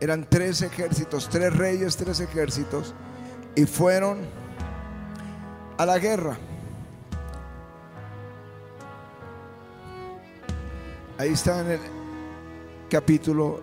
Eran 0.00 0.26
tres 0.28 0.62
ejércitos, 0.62 1.28
tres 1.28 1.54
reyes, 1.56 1.96
tres 1.96 2.20
ejércitos, 2.20 2.94
y 3.54 3.64
fueron 3.64 4.18
a 5.78 5.86
la 5.86 5.98
guerra. 5.98 6.36
Ahí 11.16 11.32
está 11.32 11.60
en 11.60 11.70
el 11.70 11.80
capítulo 12.90 13.62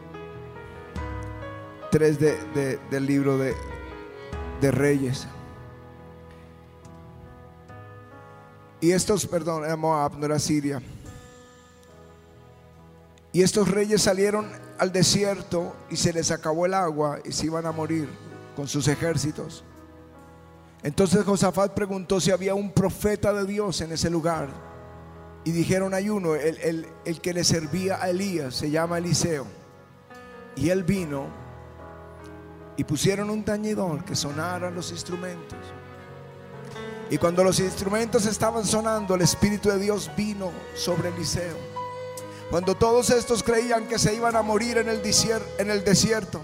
3 1.92 2.20
del 2.90 3.06
libro 3.06 3.38
de, 3.38 3.54
de 4.62 4.72
Reyes. 4.72 5.28
Y 8.80 8.92
estos, 8.92 9.28
perdón, 9.28 9.64
Moab, 9.80 10.18
no 10.18 10.26
era 10.26 10.40
Siria. 10.40 10.82
Y 13.32 13.44
estos 13.44 13.70
reyes 13.70 14.02
salieron 14.02 14.48
al 14.82 14.92
desierto 14.92 15.76
y 15.92 15.96
se 15.96 16.12
les 16.12 16.32
acabó 16.32 16.66
el 16.66 16.74
agua 16.74 17.20
y 17.24 17.32
se 17.32 17.46
iban 17.46 17.68
a 17.68 17.72
morir 17.72 18.10
con 18.56 18.68
sus 18.68 18.88
ejércitos. 18.88 19.64
Entonces 20.82 21.24
Josafat 21.24 21.76
preguntó 21.76 22.20
si 22.20 22.32
había 22.32 22.56
un 22.56 22.72
profeta 22.72 23.32
de 23.32 23.46
Dios 23.46 23.80
en 23.82 23.92
ese 23.92 24.10
lugar. 24.10 24.50
Y 25.44 25.52
dijeron, 25.52 25.94
hay 25.94 26.10
uno, 26.10 26.34
el, 26.34 26.88
el 27.06 27.22
que 27.22 27.32
le 27.32 27.44
servía 27.44 28.02
a 28.02 28.10
Elías, 28.10 28.56
se 28.56 28.72
llama 28.72 28.98
Eliseo. 28.98 29.46
Y 30.56 30.72
él 30.72 30.84
vino 30.84 31.28
y 32.76 32.84
pusieron 32.84 33.30
un 33.30 33.44
tañidor 33.44 34.04
que 34.04 34.16
sonaran 34.16 34.74
los 34.74 34.92
instrumentos. 34.92 35.60
Y 37.12 37.20
cuando 37.20 37.44
los 37.44 37.60
instrumentos 37.60 38.26
estaban 38.26 38.66
sonando, 38.66 39.14
el 39.14 39.22
Espíritu 39.22 39.70
de 39.70 39.78
Dios 39.78 40.10
vino 40.18 40.50
sobre 40.74 41.10
Eliseo. 41.10 41.71
Cuando 42.52 42.76
todos 42.76 43.10
estos 43.12 43.44
creían 43.44 43.88
que 43.88 43.98
se 43.98 44.14
iban 44.14 44.36
a 44.36 44.42
morir 44.42 44.78
en 44.78 44.90
el, 44.90 45.02
desierto, 45.02 46.42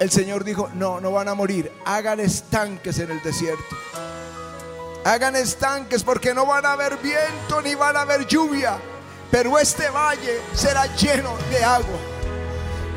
el 0.00 0.10
Señor 0.10 0.44
dijo, 0.44 0.70
no, 0.72 0.98
no 0.98 1.12
van 1.12 1.28
a 1.28 1.34
morir, 1.34 1.70
hagan 1.84 2.20
estanques 2.20 2.98
en 3.00 3.10
el 3.10 3.22
desierto. 3.22 3.76
Hagan 5.04 5.36
estanques 5.36 6.02
porque 6.02 6.32
no 6.32 6.46
van 6.46 6.64
a 6.64 6.72
haber 6.72 6.96
viento 6.96 7.60
ni 7.60 7.74
van 7.74 7.98
a 7.98 8.00
haber 8.00 8.26
lluvia, 8.26 8.78
pero 9.30 9.58
este 9.58 9.90
valle 9.90 10.40
será 10.54 10.86
lleno 10.96 11.36
de 11.50 11.62
agua. 11.62 11.98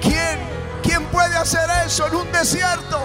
¿Quién, 0.01 0.39
quién 0.81 1.05
puede 1.07 1.35
hacer 1.35 1.69
eso 1.85 2.07
en 2.07 2.15
un 2.15 2.31
desierto? 2.31 3.01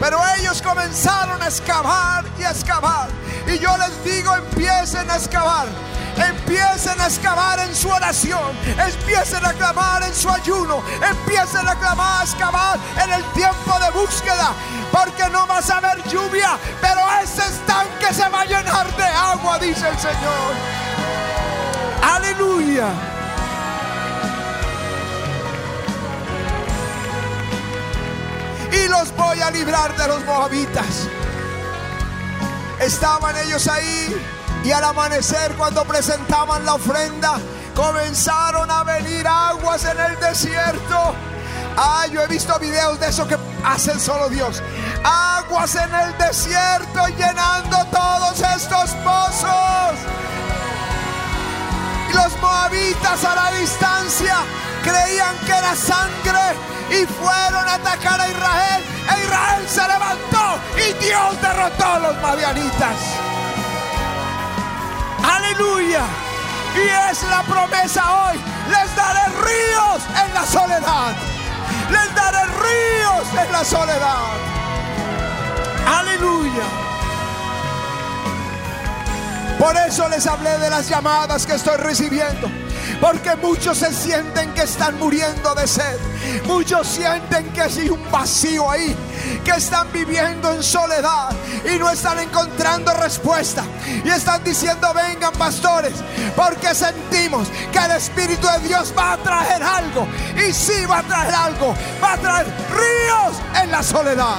Pero 0.00 0.18
ellos 0.38 0.62
comenzaron 0.62 1.42
a 1.42 1.46
excavar 1.46 2.24
y 2.38 2.44
a 2.44 2.52
excavar. 2.52 3.10
Y 3.46 3.58
yo 3.58 3.76
les 3.76 4.02
digo, 4.02 4.34
empiecen 4.34 5.10
a 5.10 5.16
excavar. 5.16 5.68
Empiecen 6.16 7.00
a 7.00 7.06
excavar 7.06 7.58
en 7.60 7.74
su 7.74 7.88
oración. 7.88 8.56
Empiecen 8.78 9.44
a 9.44 9.52
clamar 9.52 10.02
en 10.02 10.14
su 10.14 10.30
ayuno. 10.30 10.82
Empiecen 11.02 11.68
a 11.68 11.74
clamar, 11.74 12.20
a 12.20 12.24
excavar 12.24 12.78
en 13.02 13.12
el 13.12 13.24
tiempo 13.32 13.78
de 13.78 13.90
búsqueda. 13.90 14.52
Porque 14.90 15.28
no 15.30 15.46
vas 15.46 15.68
a 15.70 15.78
haber 15.78 16.02
lluvia. 16.08 16.58
Pero 16.80 17.00
ese 17.22 17.42
estanque 17.42 18.14
se 18.14 18.28
va 18.28 18.42
a 18.42 18.44
llenar 18.44 18.96
de 18.96 19.04
agua, 19.04 19.58
dice 19.58 19.88
el 19.88 19.98
Señor. 19.98 20.54
Aleluya. 22.02 22.86
Y 28.72 28.88
los 28.88 29.14
voy 29.16 29.40
a 29.40 29.50
librar 29.50 29.96
de 29.96 30.08
los 30.08 30.24
moabitas. 30.24 31.08
Estaban 32.80 33.36
ellos 33.38 33.66
ahí 33.68 34.35
y 34.66 34.72
al 34.72 34.82
amanecer 34.82 35.54
cuando 35.54 35.84
presentaban 35.84 36.64
la 36.64 36.74
ofrenda, 36.74 37.38
comenzaron 37.72 38.68
a 38.68 38.82
venir 38.82 39.24
aguas 39.24 39.84
en 39.84 40.00
el 40.00 40.18
desierto. 40.18 41.14
Ah, 41.76 42.06
yo 42.10 42.20
he 42.22 42.26
visto 42.26 42.58
videos 42.58 42.98
de 42.98 43.06
eso 43.06 43.28
que 43.28 43.36
hacen 43.64 44.00
solo 44.00 44.28
Dios. 44.28 44.60
Aguas 45.04 45.72
en 45.76 45.94
el 45.94 46.18
desierto 46.18 47.06
llenando 47.16 47.76
todos 47.92 48.40
estos 48.56 48.90
pozos. 49.04 49.94
Y 52.10 52.12
los 52.12 52.36
moabitas 52.40 53.24
a 53.24 53.34
la 53.36 53.52
distancia 53.52 54.34
creían 54.82 55.36
que 55.46 55.52
era 55.52 55.76
sangre 55.76 56.56
y 56.90 57.06
fueron 57.06 57.68
a 57.68 57.74
atacar 57.74 58.20
a 58.20 58.28
Israel. 58.28 58.82
E 59.14 59.22
Israel 59.22 59.68
se 59.68 59.86
levantó 59.86 60.58
y 60.76 61.04
Dios 61.04 61.40
derrotó 61.40 61.84
a 61.84 61.98
los 62.00 62.20
madianitas. 62.20 63.25
Aleluya. 65.34 66.04
Y 66.74 67.10
es 67.10 67.22
la 67.24 67.42
promesa 67.42 68.02
hoy. 68.14 68.38
Les 68.70 68.96
daré 68.96 69.26
ríos 69.44 70.02
en 70.24 70.34
la 70.34 70.44
soledad. 70.46 71.14
Les 71.90 72.14
daré 72.14 72.44
ríos 72.44 73.44
en 73.44 73.52
la 73.52 73.64
soledad. 73.64 74.26
Aleluya. 75.86 76.64
Por 79.58 79.74
eso 79.76 80.06
les 80.08 80.26
hablé 80.26 80.58
de 80.58 80.68
las 80.68 80.88
llamadas 80.88 81.46
que 81.46 81.54
estoy 81.54 81.76
recibiendo. 81.78 82.48
Porque 83.00 83.34
muchos 83.36 83.78
se 83.78 83.92
sienten 83.92 84.52
que 84.54 84.62
están 84.62 84.98
muriendo 84.98 85.54
de 85.54 85.66
sed. 85.66 85.98
Muchos 86.46 86.86
sienten 86.86 87.52
que 87.52 87.62
hay 87.62 87.88
un 87.88 88.10
vacío 88.10 88.70
ahí. 88.70 88.94
Que 89.44 89.52
están 89.52 89.90
viviendo 89.92 90.52
en 90.52 90.62
soledad 90.62 91.30
y 91.64 91.78
no 91.78 91.90
están 91.90 92.18
encontrando 92.18 92.92
respuesta. 92.94 93.64
Y 94.04 94.08
están 94.08 94.44
diciendo, 94.44 94.92
vengan 94.94 95.32
pastores. 95.32 95.94
Porque 96.34 96.74
sentimos 96.74 97.48
que 97.72 97.78
el 97.78 97.92
Espíritu 97.92 98.46
de 98.46 98.68
Dios 98.68 98.92
va 98.96 99.12
a 99.12 99.16
traer 99.16 99.62
algo. 99.62 100.06
Y 100.36 100.52
sí 100.52 100.84
va 100.84 100.98
a 100.98 101.02
traer 101.02 101.34
algo. 101.34 101.74
Va 102.02 102.12
a 102.12 102.18
traer 102.18 102.46
ríos 102.46 103.36
en 103.62 103.70
la 103.70 103.82
soledad. 103.82 104.38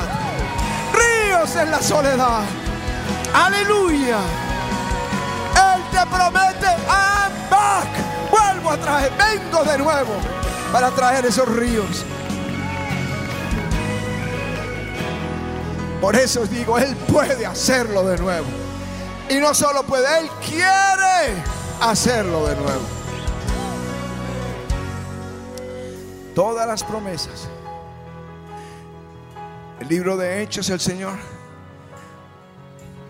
Ríos 0.93 1.55
en 1.55 1.71
la 1.71 1.81
soledad. 1.81 2.41
Aleluya. 3.33 4.19
Te 5.97 6.05
promete, 6.05 6.67
I'm 6.87 7.49
back 7.49 7.87
vuelvo 8.29 8.69
a 8.69 8.77
traer, 8.77 9.11
vengo 9.17 9.63
de 9.63 9.79
nuevo 9.79 10.13
para 10.71 10.91
traer 10.91 11.25
esos 11.25 11.47
ríos. 11.55 12.05
Por 15.99 16.15
eso 16.15 16.45
digo, 16.45 16.77
Él 16.77 16.95
puede 17.11 17.47
hacerlo 17.47 18.03
de 18.03 18.15
nuevo. 18.19 18.45
Y 19.27 19.37
no 19.37 19.55
solo 19.55 19.81
puede, 19.81 20.19
Él 20.19 20.29
quiere 20.47 21.41
hacerlo 21.81 22.45
de 22.45 22.55
nuevo. 22.57 22.85
Todas 26.35 26.67
las 26.67 26.83
promesas. 26.83 27.49
El 29.79 29.87
libro 29.87 30.15
de 30.15 30.43
Hechos, 30.43 30.69
el 30.69 30.79
Señor 30.79 31.17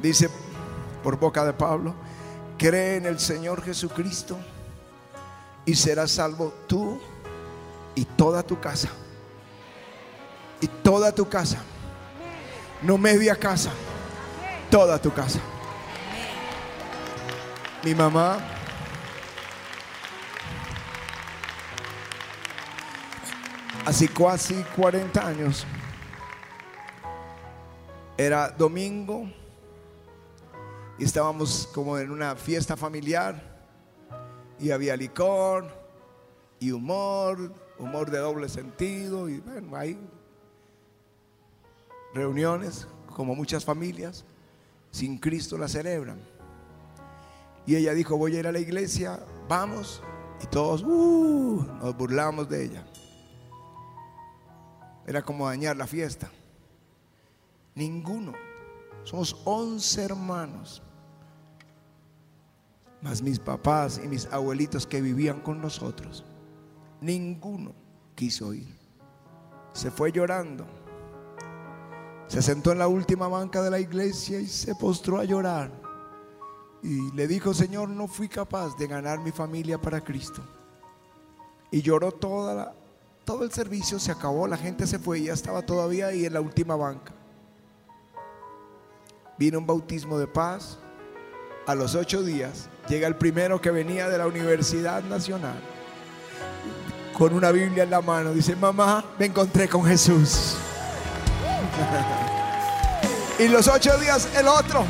dice 0.01 0.29
por 1.03 1.19
boca 1.19 1.43
de 1.43 1.51
Pablo, 1.51 2.06
cree 2.57 2.97
en 2.97 3.05
el 3.05 3.19
Señor 3.19 3.63
Jesucristo 3.63 4.37
y 5.65 5.75
serás 5.75 6.11
salvo 6.11 6.53
tú 6.67 6.99
y 7.95 8.05
toda 8.05 8.43
tu 8.43 8.59
casa. 8.59 8.89
Y 10.61 10.67
toda 10.67 11.11
tu 11.11 11.27
casa. 11.27 11.59
No 12.81 12.97
media 12.97 13.35
casa. 13.35 13.71
Toda 14.69 14.99
tu 14.99 15.13
casa. 15.13 15.39
Mi 17.83 17.93
mamá 17.93 18.39
Así 23.87 24.09
casi 24.09 24.53
40 24.75 25.25
años. 25.25 25.65
Era 28.17 28.49
domingo 28.49 29.31
y 30.99 31.03
estábamos 31.03 31.69
como 31.73 31.97
en 31.97 32.11
una 32.11 32.35
fiesta 32.35 32.75
familiar 32.75 33.41
y 34.59 34.71
había 34.71 34.95
licor 34.95 35.67
y 36.59 36.71
humor, 36.71 37.53
humor 37.77 38.09
de 38.09 38.17
doble 38.17 38.49
sentido 38.49 39.29
y 39.29 39.39
bueno, 39.39 39.75
hay 39.75 39.99
reuniones 42.13 42.87
como 43.15 43.35
muchas 43.35 43.63
familias 43.63 44.25
sin 44.89 45.19
Cristo 45.19 45.57
la 45.57 45.67
celebran. 45.67 46.19
Y 47.67 47.75
ella 47.75 47.93
dijo, 47.93 48.17
voy 48.17 48.35
a 48.35 48.39
ir 48.39 48.47
a 48.47 48.51
la 48.51 48.59
iglesia, 48.59 49.19
vamos. 49.47 50.01
Y 50.41 50.47
todos 50.47 50.83
uh, 50.83 51.65
nos 51.81 51.97
burlamos 51.97 52.47
de 52.47 52.65
ella. 52.65 52.87
Era 55.05 55.21
como 55.21 55.47
dañar 55.47 55.75
la 55.75 55.85
fiesta. 55.85 56.31
Ninguno. 57.75 58.33
Somos 59.03 59.35
11 59.45 60.03
hermanos 60.03 60.81
más 63.01 63.21
mis 63.21 63.39
papás 63.39 64.01
y 64.03 64.07
mis 64.07 64.25
abuelitos 64.27 64.87
que 64.87 65.01
vivían 65.01 65.41
con 65.41 65.61
nosotros, 65.61 66.23
ninguno 67.01 67.73
quiso 68.15 68.53
ir. 68.53 68.75
Se 69.73 69.91
fue 69.91 70.11
llorando. 70.11 70.65
Se 72.27 72.41
sentó 72.41 72.71
en 72.71 72.79
la 72.79 72.87
última 72.87 73.27
banca 73.27 73.61
de 73.61 73.69
la 73.69 73.79
iglesia 73.79 74.39
y 74.39 74.47
se 74.47 74.75
postró 74.75 75.19
a 75.19 75.23
llorar. 75.23 75.71
Y 76.83 77.11
le 77.11 77.27
dijo, 77.27 77.53
Señor, 77.53 77.89
no 77.89 78.07
fui 78.07 78.27
capaz 78.27 78.75
de 78.77 78.87
ganar 78.87 79.19
mi 79.19 79.31
familia 79.31 79.79
para 79.79 80.03
Cristo. 80.03 80.43
Y 81.71 81.81
lloró 81.81 82.11
toda 82.11 82.75
todo 83.27 83.43
el 83.43 83.51
servicio, 83.51 83.99
se 83.99 84.09
acabó, 84.09 84.47
la 84.47 84.55
gente 84.55 84.87
se 84.87 84.97
fue 84.97 85.19
y 85.19 85.23
ya 85.25 85.33
estaba 85.33 85.61
todavía 85.61 86.07
ahí 86.07 86.25
en 86.25 86.33
la 86.33 86.39
última 86.39 86.77
banca. 86.77 87.11
Vino 89.37 89.59
un 89.59 89.67
bautismo 89.67 90.17
de 90.17 90.27
paz. 90.27 90.79
A 91.67 91.75
los 91.75 91.95
ocho 91.95 92.23
días 92.23 92.69
Llega 92.87 93.07
el 93.07 93.17
primero 93.17 93.59
que 93.59 93.69
venía 93.69 94.07
de 94.07 94.17
la 94.17 94.27
Universidad 94.27 95.03
Nacional 95.03 95.59
con 97.17 97.33
una 97.33 97.51
Biblia 97.51 97.83
en 97.83 97.89
la 97.89 97.99
mano. 97.99 98.31
Dice, 98.31 98.55
mamá, 98.55 99.03
me 99.17 99.25
encontré 99.25 99.67
con 99.67 99.83
Jesús. 99.83 100.55
y 103.39 103.47
los 103.47 103.67
ocho 103.67 103.97
días 103.97 104.29
el 104.37 104.47
otro, 104.47 104.85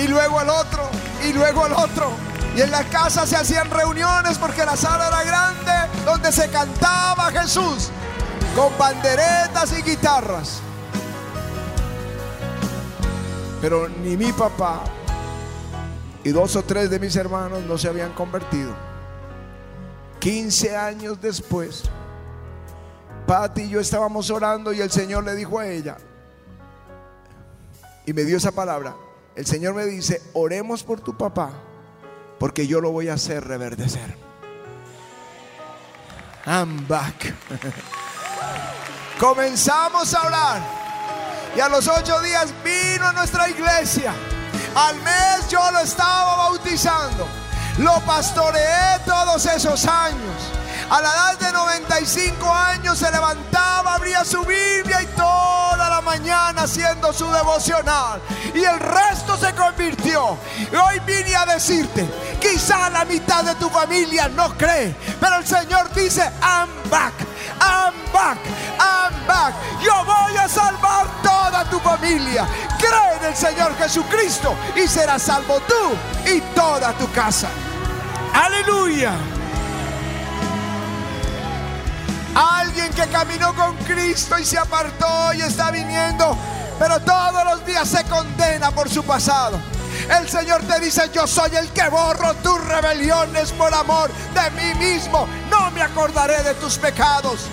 y 0.00 0.06
luego 0.06 0.40
el 0.40 0.48
otro, 0.48 0.88
y 1.28 1.32
luego 1.32 1.66
el 1.66 1.72
otro. 1.72 2.10
Y 2.56 2.62
en 2.62 2.70
la 2.70 2.84
casa 2.84 3.26
se 3.26 3.36
hacían 3.36 3.68
reuniones 3.68 4.38
porque 4.38 4.64
la 4.64 4.76
sala 4.76 5.08
era 5.08 5.24
grande 5.24 5.72
donde 6.04 6.32
se 6.32 6.48
cantaba 6.48 7.30
Jesús 7.32 7.90
con 8.54 8.72
banderetas 8.78 9.76
y 9.78 9.82
guitarras. 9.82 10.60
Pero 13.60 13.88
ni 13.88 14.16
mi 14.16 14.32
papá 14.32 14.84
y 16.26 16.32
dos 16.32 16.56
o 16.56 16.64
tres 16.64 16.90
de 16.90 16.98
mis 16.98 17.14
hermanos 17.14 17.62
no 17.62 17.78
se 17.78 17.86
habían 17.86 18.12
convertido. 18.12 18.74
15 20.18 20.76
años 20.76 21.20
después, 21.20 21.84
Pati 23.28 23.62
y 23.62 23.68
yo 23.68 23.78
estábamos 23.78 24.28
orando 24.30 24.72
y 24.72 24.80
el 24.80 24.90
Señor 24.90 25.22
le 25.22 25.36
dijo 25.36 25.60
a 25.60 25.68
ella, 25.68 25.98
y 28.06 28.12
me 28.12 28.24
dio 28.24 28.38
esa 28.38 28.50
palabra, 28.50 28.96
el 29.36 29.46
Señor 29.46 29.74
me 29.74 29.84
dice, 29.86 30.20
oremos 30.32 30.82
por 30.82 30.98
tu 30.98 31.16
papá, 31.16 31.52
porque 32.40 32.66
yo 32.66 32.80
lo 32.80 32.90
voy 32.90 33.08
a 33.08 33.14
hacer 33.14 33.46
reverdecer. 33.46 34.16
I'm 36.44 36.88
back. 36.88 37.32
Comenzamos 39.20 40.12
a 40.12 40.26
orar 40.26 40.62
y 41.56 41.60
a 41.60 41.68
los 41.68 41.86
ocho 41.86 42.20
días 42.20 42.52
vino 42.64 43.06
a 43.06 43.12
nuestra 43.12 43.48
iglesia. 43.48 44.12
Al 44.76 44.94
mes 44.96 45.48
yo 45.48 45.70
lo 45.70 45.78
estaba 45.78 46.36
bautizando. 46.36 47.26
Lo 47.78 47.98
pastoreé 48.00 49.00
todos 49.06 49.46
esos 49.46 49.86
años. 49.86 50.52
A 50.88 51.00
la 51.00 51.08
edad 51.08 51.38
de 51.38 51.52
95 51.52 52.52
años 52.52 52.98
se 52.98 53.10
levantaba, 53.10 53.94
abría 53.94 54.24
su 54.24 54.40
Biblia 54.44 55.02
y 55.02 55.06
toda 55.16 55.88
la 55.88 56.00
mañana 56.00 56.62
haciendo 56.62 57.12
su 57.12 57.28
devocional. 57.28 58.20
Y 58.54 58.62
el 58.62 58.78
resto 58.78 59.36
se 59.36 59.52
convirtió. 59.54 60.38
Y 60.56 60.76
hoy 60.76 61.00
vine 61.04 61.34
a 61.34 61.44
decirte, 61.44 62.08
quizá 62.40 62.88
la 62.90 63.04
mitad 63.04 63.42
de 63.42 63.56
tu 63.56 63.68
familia 63.68 64.28
no 64.28 64.56
cree, 64.56 64.94
pero 65.20 65.38
el 65.38 65.46
Señor 65.46 65.92
dice, 65.92 66.22
I'm 66.40 66.70
back, 66.88 67.14
I'm 67.60 67.94
back, 68.12 68.38
I'm 68.78 69.26
back. 69.26 69.54
Yo 69.82 69.92
voy 70.04 70.36
a 70.36 70.48
salvar 70.48 71.08
toda 71.20 71.68
tu 71.68 71.80
familia. 71.80 72.46
Cree 72.78 73.16
en 73.18 73.24
el 73.24 73.36
Señor 73.36 73.76
Jesucristo 73.76 74.54
y 74.76 74.86
serás 74.86 75.22
salvo 75.22 75.60
tú 75.62 76.30
y 76.30 76.40
toda 76.54 76.92
tu 76.92 77.10
casa. 77.10 77.48
Aleluya. 78.32 79.35
Alguien 82.36 82.92
que 82.92 83.06
caminó 83.08 83.54
con 83.54 83.74
Cristo 83.78 84.38
y 84.38 84.44
se 84.44 84.58
apartó 84.58 85.32
y 85.34 85.40
está 85.40 85.70
viniendo 85.70 86.36
pero 86.78 87.00
todos 87.00 87.44
los 87.44 87.64
días 87.64 87.88
se 87.88 88.04
condena 88.04 88.70
por 88.70 88.88
su 88.88 89.02
pasado. 89.02 89.58
El 90.10 90.28
Señor 90.28 90.62
te 90.62 90.78
dice, 90.80 91.10
yo 91.12 91.26
soy 91.26 91.50
el 91.56 91.68
que 91.70 91.88
borro 91.88 92.34
tus 92.34 92.62
rebeliones 92.66 93.50
por 93.52 93.72
amor 93.72 94.10
de 94.34 94.50
mí 94.50 94.74
mismo. 94.78 95.26
No 95.50 95.70
me 95.70 95.82
acordaré 95.82 96.42
de 96.42 96.54
tus 96.54 96.76
pecados. 96.76 97.46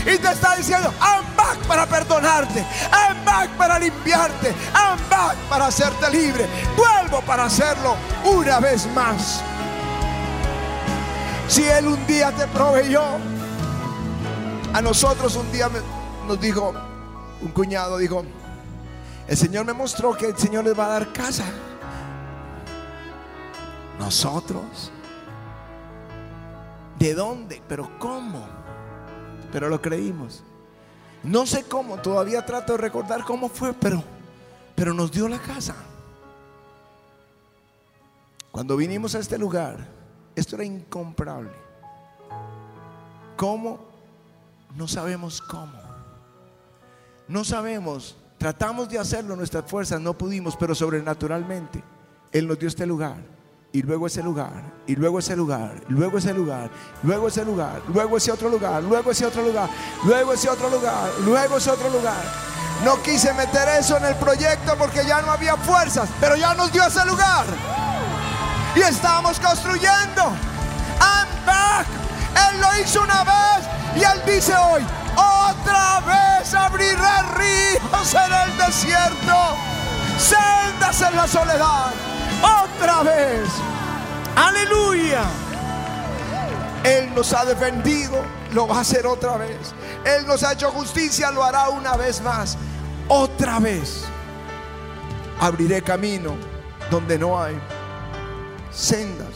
Y 0.00 0.18
te 0.18 0.32
está 0.32 0.56
diciendo, 0.56 0.92
I'm 1.00 1.24
back 1.36 1.58
para 1.68 1.86
perdonarte, 1.86 2.66
I'm 2.92 3.24
back 3.24 3.50
para 3.50 3.78
limpiarte, 3.78 4.52
I'm 4.74 4.98
back 5.08 5.36
para 5.48 5.66
hacerte 5.66 6.10
libre. 6.10 6.46
Vuelvo 6.76 7.20
para 7.22 7.44
hacerlo 7.44 7.96
una 8.24 8.58
vez 8.58 8.86
más. 8.94 9.42
Si 11.46 11.62
Él 11.62 11.86
un 11.86 12.04
día 12.08 12.32
te 12.32 12.48
proveyó, 12.48 13.20
a 14.76 14.82
nosotros 14.82 15.36
un 15.36 15.50
día 15.50 15.70
nos 16.28 16.38
dijo, 16.38 16.74
un 17.40 17.48
cuñado 17.52 17.96
dijo, 17.96 18.22
el 19.26 19.34
Señor 19.34 19.64
me 19.64 19.72
mostró 19.72 20.14
que 20.14 20.26
el 20.26 20.36
Señor 20.36 20.64
les 20.66 20.78
va 20.78 20.84
a 20.84 20.88
dar 20.90 21.12
casa. 21.14 21.46
Nosotros. 23.98 24.92
¿De 26.98 27.14
dónde? 27.14 27.62
¿Pero 27.66 27.90
cómo? 27.98 28.46
Pero 29.50 29.70
lo 29.70 29.80
creímos. 29.80 30.42
No 31.22 31.46
sé 31.46 31.64
cómo, 31.64 31.96
todavía 31.96 32.44
trato 32.44 32.72
de 32.72 32.78
recordar 32.78 33.24
cómo 33.24 33.48
fue, 33.48 33.72
pero, 33.72 34.04
pero 34.74 34.92
nos 34.92 35.10
dio 35.10 35.26
la 35.26 35.38
casa. 35.38 35.74
Cuando 38.52 38.76
vinimos 38.76 39.14
a 39.14 39.20
este 39.20 39.38
lugar, 39.38 39.88
esto 40.34 40.56
era 40.56 40.66
incomparable. 40.66 41.52
¿Cómo? 43.38 43.95
No 44.76 44.86
sabemos 44.86 45.40
cómo. 45.40 45.72
No 47.28 47.44
sabemos. 47.44 48.16
Tratamos 48.38 48.88
de 48.90 48.98
hacerlo, 48.98 49.34
nuestras 49.34 49.64
fuerzas 49.64 50.00
no 50.00 50.12
pudimos, 50.16 50.54
pero 50.56 50.74
sobrenaturalmente 50.74 51.82
Él 52.30 52.46
nos 52.46 52.58
dio 52.58 52.68
este 52.68 52.84
lugar 52.84 53.16
y 53.72 53.82
luego 53.82 54.06
ese 54.06 54.22
lugar, 54.22 54.74
y 54.86 54.94
luego 54.94 55.18
ese 55.18 55.34
lugar, 55.34 55.82
luego 55.88 56.18
ese 56.18 56.34
lugar, 56.34 56.70
luego 57.02 57.28
ese 57.28 57.44
lugar, 57.44 57.82
luego 57.88 58.16
ese 58.18 58.32
otro 58.32 58.48
lugar, 58.50 58.82
luego 58.82 59.10
ese 59.10 59.26
otro 59.26 59.42
lugar, 59.42 59.70
luego 60.04 60.32
ese 60.34 60.48
otro 60.50 60.70
lugar, 60.70 61.10
luego 61.24 61.56
ese 61.56 61.70
otro 61.70 61.90
lugar. 61.90 62.22
No 62.84 63.02
quise 63.02 63.32
meter 63.32 63.68
eso 63.80 63.96
en 63.96 64.04
el 64.04 64.14
proyecto 64.16 64.76
porque 64.78 65.04
ya 65.06 65.22
no 65.22 65.30
había 65.30 65.56
fuerzas, 65.56 66.08
pero 66.20 66.36
ya 66.36 66.54
nos 66.54 66.70
dio 66.70 66.86
ese 66.86 67.04
lugar. 67.06 67.46
Y 68.74 68.80
estamos 68.80 69.40
construyendo. 69.40 70.22
I'm 71.00 71.46
back. 71.46 72.05
Él 72.36 72.60
lo 72.60 72.80
hizo 72.80 73.02
una 73.02 73.24
vez 73.24 73.66
y 73.96 74.02
él 74.02 74.22
dice 74.26 74.54
hoy, 74.54 74.84
otra 75.16 76.00
vez 76.00 76.54
abriré 76.54 77.22
ríos 77.36 78.14
en 78.14 78.32
el 78.32 78.58
desierto, 78.58 79.56
sendas 80.18 81.00
en 81.00 81.16
la 81.16 81.26
soledad 81.26 81.92
otra 82.42 83.02
vez. 83.02 83.48
Aleluya. 84.36 85.22
Él 86.84 87.12
nos 87.14 87.32
ha 87.32 87.44
defendido, 87.44 88.22
lo 88.52 88.68
va 88.68 88.78
a 88.78 88.80
hacer 88.80 89.06
otra 89.06 89.36
vez. 89.36 89.74
Él 90.04 90.26
nos 90.26 90.42
ha 90.42 90.52
hecho 90.52 90.70
justicia, 90.70 91.30
lo 91.30 91.42
hará 91.42 91.68
una 91.70 91.96
vez 91.96 92.20
más. 92.20 92.56
Otra 93.08 93.58
vez. 93.58 94.04
Abriré 95.40 95.82
camino 95.82 96.36
donde 96.90 97.18
no 97.18 97.40
hay 97.40 97.58
sendas 98.70 99.34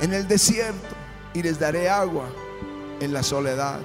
en 0.00 0.12
el 0.12 0.26
desierto 0.28 0.91
y 1.34 1.42
les 1.42 1.58
daré 1.58 1.88
agua 1.88 2.26
en 3.00 3.12
la 3.12 3.22
soledad. 3.22 3.80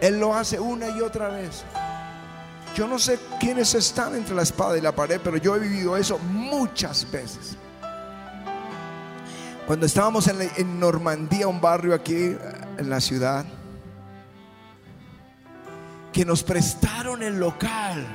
Él 0.00 0.20
lo 0.20 0.34
hace 0.34 0.60
una 0.60 0.88
y 0.88 1.00
otra 1.00 1.28
vez. 1.28 1.64
Yo 2.74 2.86
no 2.86 2.98
sé 2.98 3.18
quiénes 3.40 3.74
están 3.74 4.14
entre 4.14 4.34
la 4.34 4.42
espada 4.42 4.78
y 4.78 4.80
la 4.80 4.92
pared, 4.92 5.20
pero 5.22 5.36
yo 5.36 5.56
he 5.56 5.58
vivido 5.58 5.96
eso 5.96 6.18
muchas 6.18 7.10
veces. 7.10 7.56
Cuando 9.66 9.86
estábamos 9.86 10.28
en, 10.28 10.80
Normandía, 10.80 11.48
un 11.48 11.60
barrio 11.60 11.94
aquí 11.94 12.14
eh, 12.14 12.38
en 12.78 12.88
la 12.88 13.00
ciudad, 13.00 13.44
que 16.12 16.24
nos 16.24 16.42
prestaron 16.42 17.22
el 17.22 17.38
local 17.38 18.06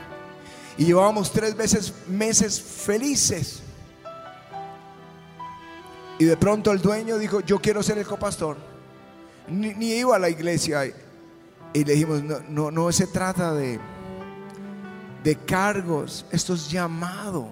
y 0.77 0.85
llevábamos 0.85 1.31
tres 1.31 1.55
veces 1.55 1.93
meses 2.07 2.61
felices. 2.61 3.62
Y 6.19 6.25
de 6.25 6.37
pronto 6.37 6.71
el 6.71 6.81
dueño 6.81 7.17
dijo, 7.17 7.41
yo 7.41 7.59
quiero 7.59 7.81
ser 7.83 7.97
el 7.97 8.05
copastor. 8.05 8.57
Ni, 9.47 9.93
iba 9.93 10.15
a 10.15 10.19
la 10.19 10.29
iglesia. 10.29 10.85
Y 11.73 11.83
le 11.83 11.93
dijimos, 11.93 12.23
no, 12.23 12.39
no, 12.49 12.71
no 12.71 12.91
se 12.91 13.07
trata 13.07 13.53
de 13.53 13.79
de 15.23 15.35
cargos. 15.37 16.25
Esto 16.31 16.53
es 16.53 16.69
llamado. 16.69 17.47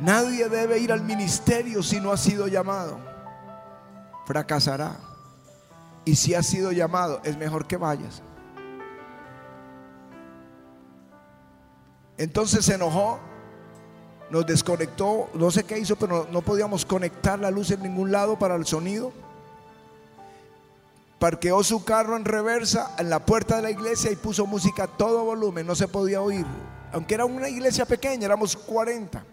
Nadie 0.00 0.48
debe 0.48 0.78
ir 0.78 0.92
al 0.92 1.02
ministerio 1.02 1.82
si 1.82 2.00
no 2.00 2.12
ha 2.12 2.16
sido 2.16 2.48
llamado. 2.48 2.98
Fracasará. 4.26 4.96
Y 6.04 6.16
si 6.16 6.34
ha 6.34 6.42
sido 6.42 6.72
llamado, 6.72 7.20
es 7.24 7.36
mejor 7.36 7.66
que 7.66 7.76
vayas. 7.76 8.22
Entonces 12.18 12.64
se 12.64 12.74
enojó, 12.74 13.20
nos 14.30 14.46
desconectó, 14.46 15.28
no 15.34 15.50
sé 15.50 15.64
qué 15.64 15.78
hizo, 15.78 15.96
pero 15.96 16.26
no 16.30 16.42
podíamos 16.42 16.84
conectar 16.84 17.38
la 17.38 17.50
luz 17.50 17.70
en 17.70 17.82
ningún 17.82 18.10
lado 18.10 18.38
para 18.38 18.56
el 18.56 18.66
sonido 18.66 19.12
parqueó 21.18 21.62
su 21.64 21.84
carro 21.84 22.16
en 22.16 22.24
reversa 22.24 22.94
en 22.98 23.10
la 23.10 23.24
puerta 23.24 23.56
de 23.56 23.62
la 23.62 23.70
iglesia 23.70 24.10
y 24.10 24.16
puso 24.16 24.46
música 24.46 24.84
a 24.84 24.86
todo 24.86 25.24
volumen, 25.24 25.66
no 25.66 25.74
se 25.74 25.88
podía 25.88 26.20
oír. 26.20 26.46
Aunque 26.92 27.14
era 27.14 27.24
una 27.24 27.48
iglesia 27.48 27.84
pequeña, 27.84 28.26
éramos 28.26 28.56
40. 28.56 29.24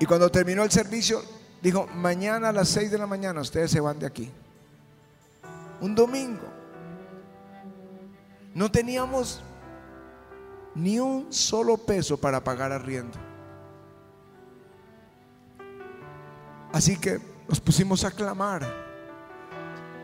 Y 0.00 0.06
cuando 0.06 0.30
terminó 0.30 0.62
el 0.62 0.70
servicio, 0.70 1.22
dijo, 1.60 1.86
mañana 1.94 2.50
a 2.50 2.52
las 2.52 2.68
6 2.68 2.90
de 2.90 2.98
la 2.98 3.06
mañana 3.06 3.40
ustedes 3.40 3.70
se 3.70 3.80
van 3.80 3.98
de 3.98 4.06
aquí. 4.06 4.30
Un 5.80 5.94
domingo. 5.94 6.46
No 8.54 8.70
teníamos 8.70 9.42
ni 10.78 10.98
un 10.98 11.32
solo 11.32 11.76
peso 11.76 12.16
para 12.16 12.42
pagar 12.42 12.72
arriendo. 12.72 13.18
Así 16.72 16.96
que 16.96 17.18
nos 17.48 17.60
pusimos 17.60 18.04
a 18.04 18.10
clamar 18.10 18.88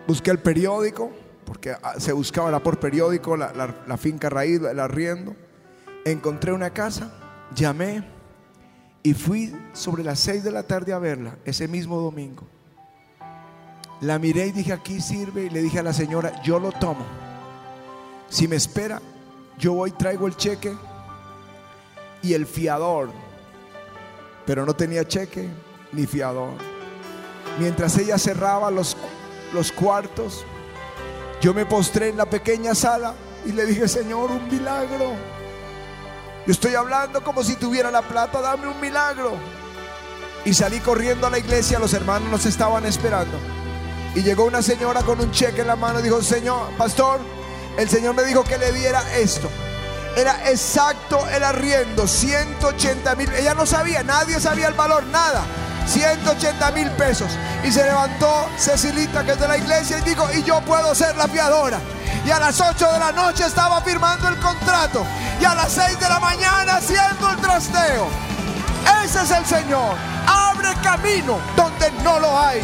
Busqué 0.07 0.31
el 0.31 0.39
periódico, 0.39 1.11
porque 1.47 1.75
ah, 1.83 1.95
se 1.99 2.13
buscaba 2.13 2.63
por 2.63 2.79
periódico 2.79 3.37
la, 3.37 3.97
finca 3.97 4.29
raíz, 4.29 4.61
el 4.61 4.79
arriendo. 4.79 5.35
Encontré 6.05 6.53
una 6.53 6.71
casa, 6.71 7.11
llamé 7.55 8.05
y 9.03 9.15
fui 9.15 9.55
sobre 9.73 10.05
las 10.05 10.21
6 10.21 10.45
de 10.45 10.53
la 10.53 10.65
tarde 10.65 10.93
a 10.93 10.99
verla 10.99 11.39
ese 11.47 11.69
mismo 11.69 12.01
domingo. 12.01 12.47
La 14.03 14.19
miré 14.19 14.49
y 14.49 14.53
dije, 14.53 14.75
aquí 14.75 15.01
sirve. 15.01 15.45
Y 15.45 15.51
le 15.51 15.63
dije 15.63 15.79
a 15.79 15.83
la 15.83 15.95
señora, 15.95 16.43
yo 16.43 16.59
lo 16.59 16.73
tomo. 16.73 17.07
Si 18.29 18.47
me 18.47 18.57
espera, 18.57 19.01
yo 19.59 19.73
voy, 19.75 19.93
traigo 19.93 20.27
el 20.27 20.37
cheque 20.37 20.75
y 22.23 22.35
el 22.35 22.47
fiador. 22.47 23.11
Pero 24.47 24.67
no 24.67 24.75
tenía 24.75 25.07
cheque 25.07 25.49
ni 25.93 26.07
fiador. 26.07 26.53
Mientras 27.59 27.97
ella 27.99 28.19
cerraba 28.19 28.71
los 28.71 28.97
los 29.55 29.73
cuartos. 29.73 30.45
Yo 31.41 31.55
me 31.55 31.65
postré 31.65 32.09
en 32.09 32.19
la 32.19 32.27
pequeña 32.27 32.75
sala 32.75 33.15
y 33.47 33.53
le 33.53 33.65
dije, 33.65 33.89
Señor, 33.89 34.31
un 34.31 34.49
milagro. 34.49 35.13
Yo 36.47 36.53
estoy 36.53 36.75
hablando 36.75 37.23
como 37.23 37.43
si 37.43 37.57
tuviera 37.57 37.91
la 37.91 38.03
plata, 38.03 38.41
dame 38.43 38.69
un 38.69 38.79
milagro. 38.81 39.33
Y 40.45 40.53
salí 40.53 40.81
corriendo 40.81 41.27
a 41.27 41.31
la 41.31 41.39
iglesia, 41.39 41.79
los 41.79 41.95
hermanos 41.95 42.29
nos 42.29 42.45
estaban 42.45 42.85
esperando. 42.85 43.39
Y 44.15 44.23
llegó 44.23 44.45
una 44.45 44.61
señora 44.61 45.03
con 45.03 45.21
un 45.21 45.31
cheque 45.31 45.63
en 45.63 45.69
la 45.69 45.77
mano 45.77 46.01
y 46.01 46.03
dijo, 46.03 46.21
Señor, 46.21 46.71
pastor, 46.77 47.21
el 47.77 47.89
Señor 47.89 48.15
me 48.15 48.23
dijo 48.25 48.45
que 48.45 48.59
le 48.59 48.73
diera 48.73 49.03
esto. 49.17 49.51
Era 50.17 50.49
exacto 50.49 51.27
el 51.29 51.43
arriendo, 51.43 52.07
180 52.07 53.15
mil. 53.17 53.33
Ella 53.33 53.55
no 53.55 53.67
sabía, 53.67 54.03
nadie 54.03 54.39
sabía 54.39 54.69
el 54.69 54.75
valor, 54.75 55.05
nada. 55.07 55.43
180 55.87 56.71
mil 56.71 56.91
pesos. 56.93 57.31
Y 57.65 57.73
se 57.73 57.85
levantó 57.85 58.49
Cecilita, 58.59 59.25
que 59.25 59.33
es 59.33 59.41
de 59.41 59.49
la 59.49 59.59
iglesia, 59.59 59.99
y 59.99 60.03
dijo, 60.03 60.27
y 60.33 60.43
yo 60.45 60.61
puedo 60.63 60.95
ser 60.95 61.17
la 61.17 61.27
fiadora. 61.27 61.81
Y 62.25 62.31
a 62.31 62.39
las 62.39 62.61
8 62.61 62.93
de 62.93 62.99
la 62.99 63.13
noche 63.13 63.45
estaba 63.45 63.81
firmando 63.83 64.29
el 64.29 64.37
contrato. 64.37 65.05
Y 65.41 65.45
a 65.45 65.55
las 65.55 65.73
6 65.73 65.99
de 65.99 66.09
la 66.09 66.21
mañana 66.21 66.77
haciendo 66.77 67.31
el 67.31 67.37
trasteo. 67.39 68.07
Ese 69.05 69.23
es 69.23 69.31
el 69.31 69.45
Señor. 69.45 69.97
Abre 70.27 70.69
camino 70.83 71.39
donde 71.57 71.91
no 72.03 72.21
lo 72.21 72.39
hay. 72.39 72.63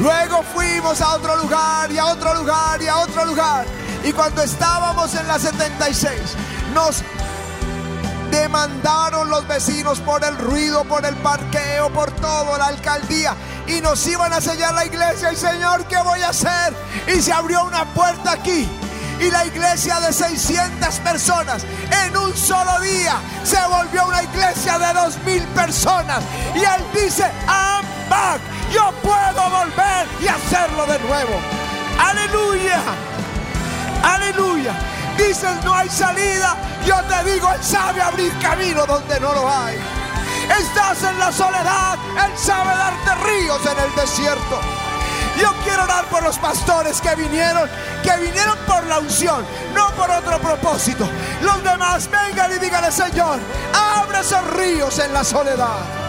Luego 0.00 0.42
fuimos 0.54 1.00
a 1.00 1.14
otro 1.14 1.36
lugar 1.36 1.90
y 1.92 1.98
a 1.98 2.06
otro 2.06 2.34
lugar 2.34 2.82
y 2.82 2.88
a 2.88 2.98
otro 2.98 3.24
lugar. 3.24 3.64
Y 4.02 4.12
cuando 4.12 4.42
estábamos 4.42 5.14
en 5.14 5.26
la 5.26 5.38
76, 5.38 6.12
nos 6.74 7.02
demandaron 8.30 9.30
los 9.30 9.46
vecinos 9.46 10.00
por 10.00 10.24
el 10.24 10.36
ruido, 10.36 10.84
por 10.84 11.04
el 11.04 11.14
parqueo, 11.16 11.90
por 11.90 12.10
todo, 12.12 12.58
la 12.58 12.66
alcaldía. 12.66 13.34
Y 13.66 13.80
nos 13.80 14.04
iban 14.06 14.32
a 14.32 14.40
sellar 14.40 14.74
la 14.74 14.84
iglesia. 14.84 15.32
Y 15.32 15.36
Señor, 15.36 15.86
¿qué 15.86 15.96
voy 15.98 16.20
a 16.22 16.30
hacer? 16.30 16.74
Y 17.06 17.22
se 17.22 17.32
abrió 17.32 17.64
una 17.64 17.84
puerta 17.94 18.32
aquí. 18.32 18.68
Y 19.20 19.30
la 19.30 19.46
iglesia 19.46 20.00
de 20.00 20.12
600 20.12 20.98
personas 20.98 21.64
en 22.04 22.16
un 22.16 22.36
solo 22.36 22.80
día 22.80 23.14
se 23.44 23.60
volvió 23.68 24.06
una 24.06 24.24
iglesia 24.24 24.78
de 24.78 24.92
2000 24.92 25.42
personas. 25.54 26.18
Y 26.54 26.58
él 26.58 26.84
dice, 26.92 27.22
I'm 27.46 27.86
back. 28.10 28.53
Yo 28.74 28.90
puedo 29.02 29.50
volver 29.50 30.08
y 30.20 30.26
hacerlo 30.26 30.84
de 30.86 30.98
nuevo. 30.98 31.40
Aleluya. 31.96 32.80
Aleluya. 34.02 34.72
Dices 35.16 35.62
no 35.64 35.72
hay 35.72 35.88
salida. 35.88 36.56
Yo 36.84 36.96
te 37.04 37.30
digo, 37.30 37.52
Él 37.52 37.62
sabe 37.62 38.02
abrir 38.02 38.36
camino 38.40 38.84
donde 38.84 39.20
no 39.20 39.32
lo 39.32 39.48
hay. 39.48 39.78
Estás 40.60 41.04
en 41.04 41.18
la 41.20 41.30
soledad. 41.30 41.98
Él 42.26 42.32
sabe 42.36 42.76
darte 42.76 43.14
ríos 43.26 43.60
en 43.64 43.78
el 43.78 43.94
desierto. 43.94 44.60
Yo 45.40 45.52
quiero 45.62 45.84
orar 45.84 46.06
por 46.06 46.24
los 46.24 46.38
pastores 46.38 47.00
que 47.00 47.14
vinieron, 47.14 47.68
que 48.02 48.16
vinieron 48.18 48.56
por 48.66 48.84
la 48.86 48.98
unción, 49.00 49.44
no 49.74 49.90
por 49.92 50.10
otro 50.10 50.38
propósito. 50.38 51.08
Los 51.42 51.62
demás 51.62 52.08
vengan 52.08 52.52
y 52.52 52.58
díganle, 52.58 52.92
Señor, 52.92 53.40
abre 53.72 54.18
ríos 54.56 54.98
en 55.00 55.12
la 55.12 55.24
soledad. 55.24 56.03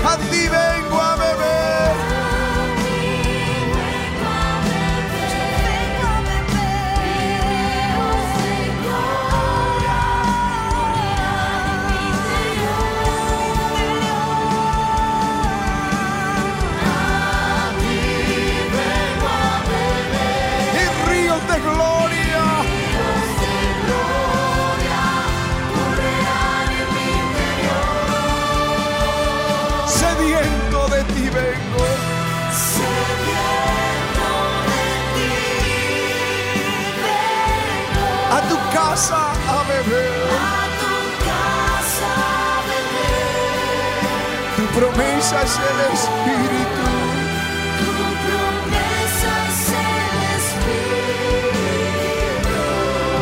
A 0.00 0.77
Tu 44.78 44.84
promesa 44.84 45.42
es 45.42 45.56
el 45.56 45.80
Espíritu. 45.92 46.86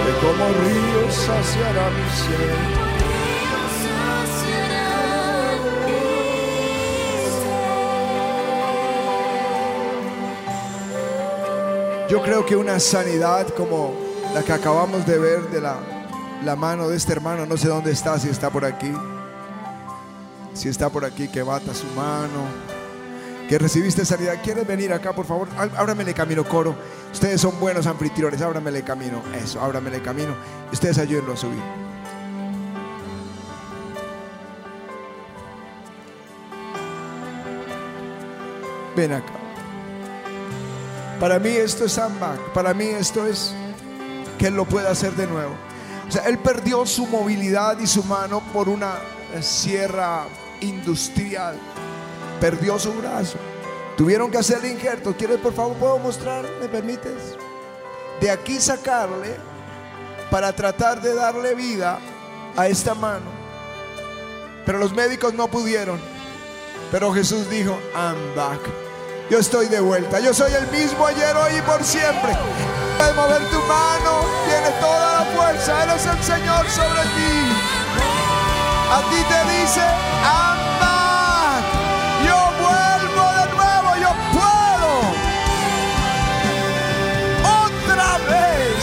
Que 0.05 0.13
como 0.27 0.45
ríos 0.53 1.15
saciará 1.15 1.91
mi 1.91 2.07
ser. 2.21 2.55
Yo 12.11 12.23
creo 12.23 12.45
que 12.45 12.57
una 12.57 12.79
sanidad 12.79 13.49
como 13.57 13.95
la 14.35 14.43
que 14.43 14.53
acabamos 14.53 15.07
de 15.07 15.19
ver 15.19 15.49
de 15.51 15.63
la, 15.63 15.79
la 16.45 16.55
mano 16.55 16.89
de 16.89 16.99
este 16.99 17.13
hermano, 17.13 17.47
no 17.47 17.57
sé 17.57 17.69
dónde 17.69 17.93
está, 17.93 18.19
si 18.19 18.29
está 18.29 18.51
por 18.51 18.67
aquí, 18.67 18.93
si 20.57 20.69
está 20.71 20.89
por 20.89 21.05
aquí, 21.05 21.29
que 21.29 21.43
bata 21.43 21.75
su 21.75 21.87
mano, 21.89 22.47
que 23.49 23.59
recibiste 23.59 24.05
sanidad. 24.05 24.37
¿Quieres 24.43 24.67
venir 24.67 24.93
acá, 24.93 25.13
por 25.13 25.27
favor? 25.27 25.49
Ábramele 25.77 26.15
camino, 26.15 26.45
coro. 26.45 26.75
Ustedes 27.13 27.41
son 27.41 27.61
buenos 27.61 27.87
anfitriones, 27.87 28.41
ábramele 28.41 28.83
camino. 28.83 29.23
Eso, 29.35 29.61
ábramele 29.61 30.01
camino. 30.01 30.35
Ustedes 30.73 30.99
ayúdenlo 30.99 31.35
a 31.35 31.37
subir. 31.37 31.63
Ven 38.97 39.13
acá. 39.13 39.33
Para 41.21 41.39
mí 41.39 41.51
esto 41.51 41.85
es 41.85 41.99
Ambac. 41.99 42.41
Para 42.53 42.73
mí 42.73 42.87
esto 42.87 43.27
es 43.27 43.55
que 44.39 44.47
Él 44.47 44.57
lo 44.57 44.65
pueda 44.65 44.91
hacer 44.91 45.13
de 45.13 45.27
nuevo. 45.27 45.55
O 46.09 46.11
sea, 46.11 46.25
Él 46.25 46.39
perdió 46.39 46.87
su 46.87 47.07
movilidad 47.07 47.79
y 47.79 47.87
su 47.87 48.03
mano 48.05 48.43
por 48.53 48.71
una 48.71 48.95
sierra 49.41 50.25
industrial. 50.61 51.59
Perdió 52.41 52.79
su 52.79 52.93
brazo. 52.95 53.39
Tuvieron 53.97 54.31
que 54.31 54.39
hacerle 54.39 54.71
injerto. 54.71 55.15
¿Quieres, 55.17 55.39
por 55.39 55.55
favor, 55.55 55.77
puedo 55.77 55.99
mostrar? 55.99 56.45
¿Me 56.61 56.69
permites? 56.69 57.37
De 58.21 58.31
aquí 58.31 58.61
sacarle 58.61 59.37
para 60.31 60.53
tratar 60.55 61.01
de 61.01 61.15
darle 61.15 61.55
vida 61.55 61.99
a 62.57 62.69
esta 62.69 62.95
mano. 62.95 63.31
Pero 64.65 64.79
los 64.79 64.93
médicos 64.93 65.35
no 65.35 65.49
pudieron. 65.49 66.01
Pero 66.91 67.13
Jesús 67.13 67.49
dijo, 67.49 67.79
I'm 67.95 68.35
back. 68.35 68.61
Yo 69.31 69.39
estoy 69.39 69.67
de 69.67 69.81
vuelta. 69.81 70.21
Yo 70.21 70.33
soy 70.33 70.53
el 70.53 70.67
mismo 70.69 71.07
ayer, 71.07 71.37
hoy 71.37 71.57
y 71.59 71.63
por 71.63 71.83
siempre. 71.83 72.37
Puedes 72.99 73.15
mover 73.17 73.43
tu 73.51 73.59
mano. 73.63 74.21
Tiene 74.47 74.71
toda 74.81 75.21
la 75.21 75.25
fuerza. 75.35 75.85
Él 75.85 75.91
es 75.97 76.07
el 76.07 76.23
Señor 76.23 76.69
sobre 76.69 77.03
ti. 77.03 77.46
A 78.89 79.01
ti 79.11 79.21
te 79.29 79.41
dice, 79.53 79.85
back. 80.81 81.65
Yo 82.25 82.39
vuelvo 82.63 83.25
de 83.39 83.45
nuevo. 83.57 83.89
Yo 84.01 84.11
puedo. 84.33 84.93
Otra 87.65 88.11
vez. 88.31 88.83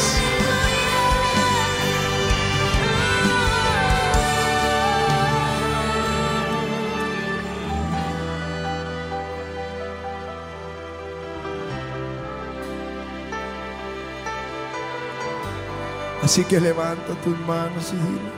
Así 16.24 16.44
que 16.46 16.60
levanta 16.60 17.14
tus 17.24 17.38
manos 17.40 17.92
y 17.94 17.96
dile, 17.96 18.32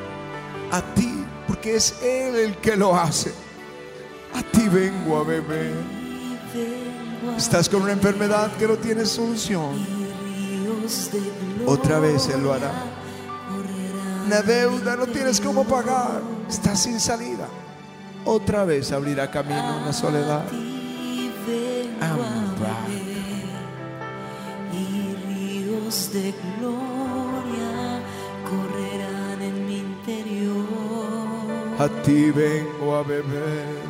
a 0.71 0.81
ti, 0.95 1.24
porque 1.47 1.75
es 1.75 1.95
Él 2.01 2.35
el 2.35 2.57
que 2.57 2.75
lo 2.75 2.95
hace. 2.95 3.33
A 4.33 4.41
ti 4.43 4.67
vengo 4.67 5.17
a 5.17 5.23
beber. 5.23 5.73
Estás 7.37 7.69
con 7.69 7.83
una 7.83 7.91
enfermedad 7.91 8.51
que 8.57 8.67
no 8.67 8.75
tiene 8.75 9.05
solución. 9.05 9.85
Otra 11.65 11.99
vez 11.99 12.27
Él 12.29 12.43
lo 12.43 12.53
hará. 12.53 12.71
Una 14.25 14.41
deuda 14.41 14.95
no 14.95 15.07
tienes 15.07 15.39
cómo 15.39 15.63
pagar. 15.65 16.21
Estás 16.49 16.83
sin 16.83 16.99
salida. 16.99 17.47
Otra 18.25 18.65
vez 18.65 18.91
abrirá 18.91 19.29
camino 19.29 19.77
en 19.79 19.85
la 19.85 19.93
soledad. 19.93 20.45
Back. 22.59 22.89
y 24.73 25.15
ríos 25.27 26.11
de 26.13 26.33
gloria 26.57 26.94
A 31.77 31.89
ti 32.03 32.31
vengo 32.31 32.95
a 32.95 33.03
beber. 33.03 33.83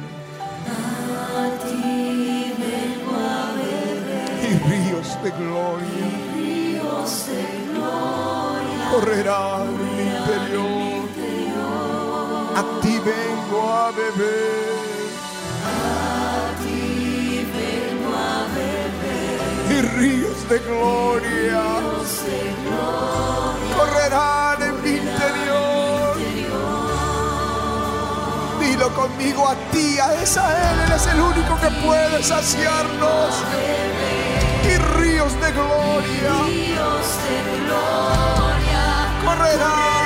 A 1.38 1.46
ti 1.64 2.52
vengo 2.58 3.14
a 3.14 3.54
beber. 3.58 4.50
Y 4.50 4.52
ríos 4.70 5.10
de 5.22 5.30
gloria 5.30 6.08
Ríos 6.36 7.28
de 7.28 7.44
gloria 7.70 8.90
correrán 8.92 9.68
en 9.68 9.78
mi 9.96 10.06
interior. 10.18 11.06
A 12.58 12.64
ti 12.82 12.94
vengo 13.06 13.60
a 13.72 13.92
beber. 13.92 14.74
A 15.64 16.58
ti 16.64 17.46
vengo 17.54 18.12
a 18.16 18.48
beber. 18.58 19.38
Y 19.70 19.82
ríos 20.00 20.40
de 20.50 20.58
gloria 20.60 21.62
Ríos 21.82 22.14
de 22.26 22.40
gloria 22.66 23.76
correrán 23.78 24.55
Dilo 28.76 28.94
conmigo 28.94 29.48
a 29.48 29.56
ti, 29.72 29.98
a 30.00 30.22
esa 30.22 30.44
Él, 30.52 30.80
Él 30.82 30.92
es 30.92 31.08
el 31.08 31.22
único 31.22 31.58
que 31.62 31.70
puede 31.88 32.22
saciarnos. 32.22 33.34
Y 34.66 34.78
ríos 35.00 35.32
de 35.40 35.52
gloria. 35.54 36.34
Ríos 36.46 37.08
de 37.24 37.38
gloria. 37.64 38.84
Correrán 39.24 40.05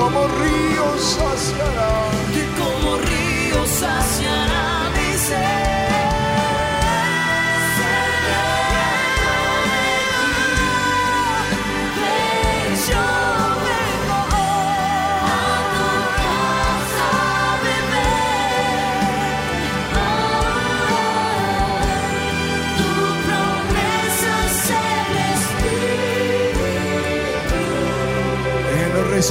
como 0.00 0.26
ríos 0.26 1.02
saciará. 1.02 1.92
que 2.32 2.44
como 2.58 2.96
río 2.96 3.66
saciará 3.66 4.90
mi 4.94 5.18
ser. 5.18 5.70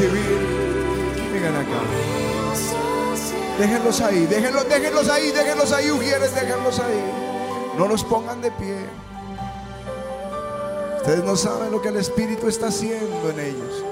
Ven, 0.01 0.28
Déjenlos 3.59 3.99
ahí, 3.99 4.25
déjenlos, 4.25 4.69
déjenlos 4.69 5.09
ahí, 5.09 5.31
déjenlos 5.31 5.71
ahí, 5.73 5.91
Ujieres, 5.91 6.33
déjenlos 6.33 6.79
ahí. 6.79 7.03
No 7.77 7.89
los 7.89 8.05
pongan 8.05 8.41
de 8.41 8.51
pie. 8.51 8.85
Ustedes 10.95 11.25
no 11.25 11.35
saben 11.35 11.69
lo 11.69 11.81
que 11.81 11.89
el 11.89 11.97
Espíritu 11.97 12.47
está 12.47 12.67
haciendo 12.67 13.29
en 13.29 13.39
ellos. 13.39 13.83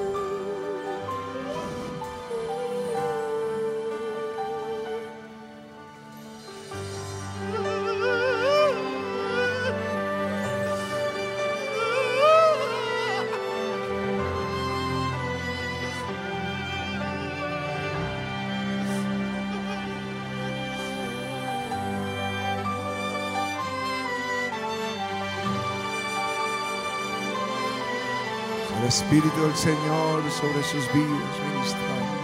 Espíritu 28.97 29.41
del 29.43 29.55
Señor 29.55 30.23
sobre 30.31 30.63
sus 30.63 30.91
vidas 30.91 31.39
ministrando. 31.53 32.17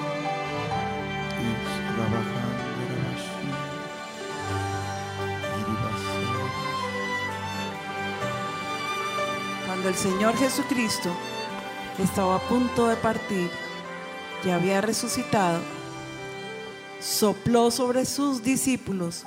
Cuando 9.67 9.89
el 9.89 9.93
Señor 9.93 10.36
Jesucristo 10.36 11.11
estaba 11.99 12.38
a 12.38 12.39
punto 12.39 12.88
de 12.88 12.95
partir 12.95 13.51
y 14.43 14.49
había 14.49 14.82
resucitado, 14.82 15.59
sopló 16.99 17.69
sobre 17.69 18.03
sus 18.05 18.41
discípulos 18.41 19.26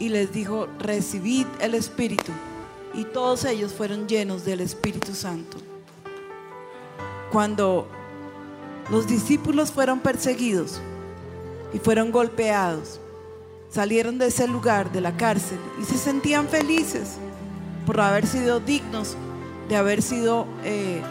y 0.00 0.08
les 0.08 0.32
dijo, 0.32 0.66
recibid 0.80 1.46
el 1.60 1.76
Espíritu. 1.76 2.32
Y 2.94 3.04
todos 3.04 3.44
ellos 3.44 3.72
fueron 3.72 4.08
llenos 4.08 4.44
del 4.44 4.60
Espíritu 4.60 5.14
Santo. 5.14 5.63
Cuando 7.34 7.88
los 8.92 9.08
discípulos 9.08 9.72
fueron 9.72 9.98
perseguidos 9.98 10.80
y 11.72 11.80
fueron 11.80 12.12
golpeados, 12.12 13.00
salieron 13.68 14.18
de 14.18 14.28
ese 14.28 14.46
lugar, 14.46 14.92
de 14.92 15.00
la 15.00 15.16
cárcel, 15.16 15.58
y 15.82 15.84
se 15.84 15.98
sentían 15.98 16.46
felices 16.46 17.16
por 17.86 18.00
haber 18.00 18.28
sido 18.28 18.60
dignos 18.60 19.16
de 19.68 19.74
haber 19.74 20.00
sido 20.00 20.46
eh, 20.62 21.02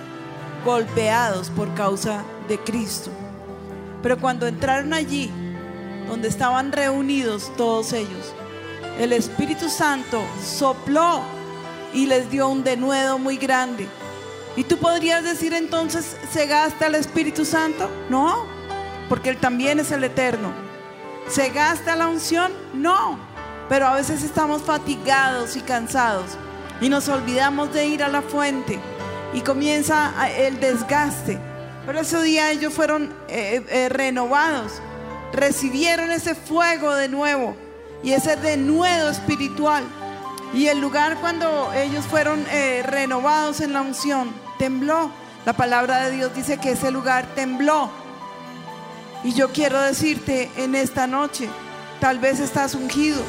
golpeados 0.64 1.50
por 1.50 1.74
causa 1.74 2.24
de 2.48 2.58
Cristo. 2.58 3.12
Pero 4.02 4.18
cuando 4.18 4.48
entraron 4.48 4.94
allí, 4.94 5.30
donde 6.08 6.30
estaban 6.30 6.72
reunidos 6.72 7.52
todos 7.58 7.92
ellos, 7.92 8.34
el 8.98 9.12
Espíritu 9.12 9.68
Santo 9.68 10.22
sopló 10.42 11.20
y 11.94 12.06
les 12.06 12.30
dio 12.32 12.48
un 12.48 12.64
denuedo 12.64 13.20
muy 13.20 13.36
grande. 13.36 13.90
Y 14.56 14.64
tú 14.64 14.78
podrías 14.78 15.24
decir 15.24 15.54
entonces, 15.54 16.16
¿se 16.32 16.46
gasta 16.46 16.88
el 16.88 16.96
Espíritu 16.96 17.44
Santo? 17.44 17.90
No, 18.10 18.46
porque 19.10 19.30
Él 19.30 19.38
también 19.38 19.80
es 19.80 19.92
el 19.92 20.04
eterno. 20.04 20.54
¿Se 21.28 21.50
gasta 21.50 21.96
la 21.96 22.08
unción? 22.08 22.52
No, 22.74 23.18
pero 23.70 23.88
a 23.88 23.96
veces 23.96 24.24
estamos 24.24 24.62
fatigados 24.62 25.56
y 25.56 25.62
cansados 25.62 26.38
y 26.82 26.90
nos 26.90 27.08
olvidamos 27.08 27.74
de 27.74 27.86
ir 27.86 28.04
a 28.04 28.10
la 28.10 28.22
fuente 28.22 28.80
y 29.34 29.42
comienza 29.42 30.14
el 30.38 30.60
desgaste. 30.60 31.40
Pero 31.86 32.00
ese 32.00 32.22
día 32.22 32.52
ellos 32.52 32.74
fueron 32.74 33.14
eh, 33.28 33.64
eh, 33.70 33.90
renovados, 33.90 34.82
recibieron 35.34 36.12
ese 36.12 36.36
fuego 36.36 36.94
de 36.94 37.10
nuevo 37.10 37.56
y 38.04 38.12
ese 38.12 38.36
denuedo 38.36 39.10
espiritual. 39.10 39.84
Y 40.54 40.68
el 40.68 40.80
lugar 40.80 41.18
cuando 41.20 41.74
ellos 41.74 42.06
fueron 42.06 42.46
eh, 42.52 42.84
renovados 42.86 43.60
en 43.60 43.74
la 43.74 43.82
unción, 43.82 44.32
tembló. 44.60 45.10
La 45.46 45.54
palabra 45.54 46.06
de 46.06 46.12
Dios 46.12 46.36
dice 46.36 46.58
que 46.58 46.72
ese 46.72 46.92
lugar 46.92 47.26
tembló. 47.36 47.90
Y 49.24 49.34
yo 49.34 49.50
quiero 49.52 49.82
decirte 49.82 50.52
en 50.58 50.76
esta 50.76 51.08
noche, 51.08 51.50
tal 52.00 52.20
vez 52.20 52.40
estás 52.40 52.76
ungido, 52.76 53.22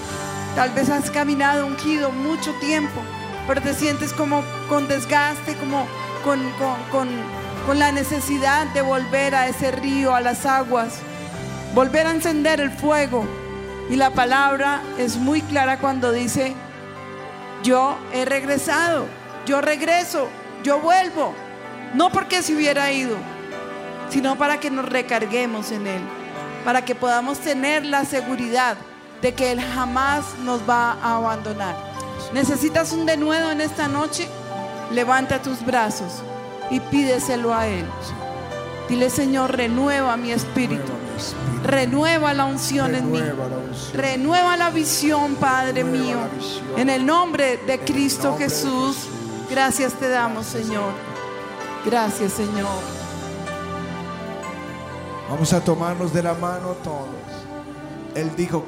tal 0.54 0.70
vez 0.70 0.90
has 0.90 1.10
caminado 1.10 1.66
ungido 1.66 2.10
mucho 2.10 2.52
tiempo, 2.60 3.00
pero 3.46 3.62
te 3.62 3.74
sientes 3.74 4.12
como 4.12 4.42
con 4.68 4.86
desgaste, 4.86 5.54
como 5.56 5.86
con, 6.24 6.40
con, 6.90 7.08
con 7.66 7.78
la 7.78 7.90
necesidad 7.92 8.66
de 8.74 8.82
volver 8.82 9.34
a 9.34 9.48
ese 9.48 9.70
río, 9.70 10.14
a 10.14 10.20
las 10.20 10.44
aguas, 10.44 10.98
volver 11.74 12.06
a 12.06 12.10
encender 12.10 12.60
el 12.60 12.70
fuego. 12.70 13.24
Y 13.88 13.96
la 13.96 14.10
palabra 14.10 14.82
es 14.98 15.16
muy 15.16 15.42
clara 15.42 15.78
cuando 15.78 16.10
dice, 16.12 16.54
yo 17.64 17.96
he 18.12 18.24
regresado, 18.24 19.06
yo 19.46 19.60
regreso, 19.60 20.28
yo 20.62 20.78
vuelvo. 20.78 21.34
No 21.94 22.10
porque 22.10 22.42
se 22.42 22.54
hubiera 22.54 22.92
ido, 22.92 23.16
sino 24.10 24.36
para 24.36 24.60
que 24.60 24.70
nos 24.70 24.84
recarguemos 24.84 25.72
en 25.72 25.86
Él, 25.86 26.02
para 26.64 26.84
que 26.84 26.94
podamos 26.94 27.38
tener 27.38 27.84
la 27.84 28.04
seguridad 28.04 28.76
de 29.22 29.32
que 29.32 29.52
Él 29.52 29.60
jamás 29.60 30.24
nos 30.44 30.68
va 30.68 30.98
a 31.02 31.16
abandonar. 31.16 31.74
¿Necesitas 32.32 32.92
un 32.92 33.06
denuedo 33.06 33.50
en 33.50 33.60
esta 33.60 33.88
noche? 33.88 34.28
Levanta 34.92 35.40
tus 35.40 35.64
brazos 35.64 36.22
y 36.70 36.80
pídeselo 36.80 37.54
a 37.54 37.66
Él. 37.66 37.86
Dile, 38.88 39.08
Señor, 39.08 39.56
renueva 39.56 40.16
mi 40.16 40.32
espíritu. 40.32 40.92
Renueva 41.62 42.34
la 42.34 42.44
unción 42.44 42.94
en 42.94 43.10
mí. 43.10 43.22
Renueva 43.92 44.56
la 44.56 44.70
visión, 44.70 45.36
Padre 45.36 45.84
mío. 45.84 46.18
En 46.76 46.90
el 46.90 47.04
nombre 47.06 47.58
de 47.66 47.78
Cristo 47.80 48.36
Jesús. 48.38 49.08
Gracias 49.50 49.92
te 49.94 50.08
damos, 50.08 50.46
Señor. 50.46 50.92
Gracias, 51.84 52.32
Señor. 52.32 52.68
Vamos 55.28 55.52
a 55.52 55.60
tomarnos 55.62 56.12
de 56.12 56.22
la 56.22 56.34
mano 56.34 56.76
todos. 56.82 57.08
Él 58.14 58.30
dijo, 58.36 58.64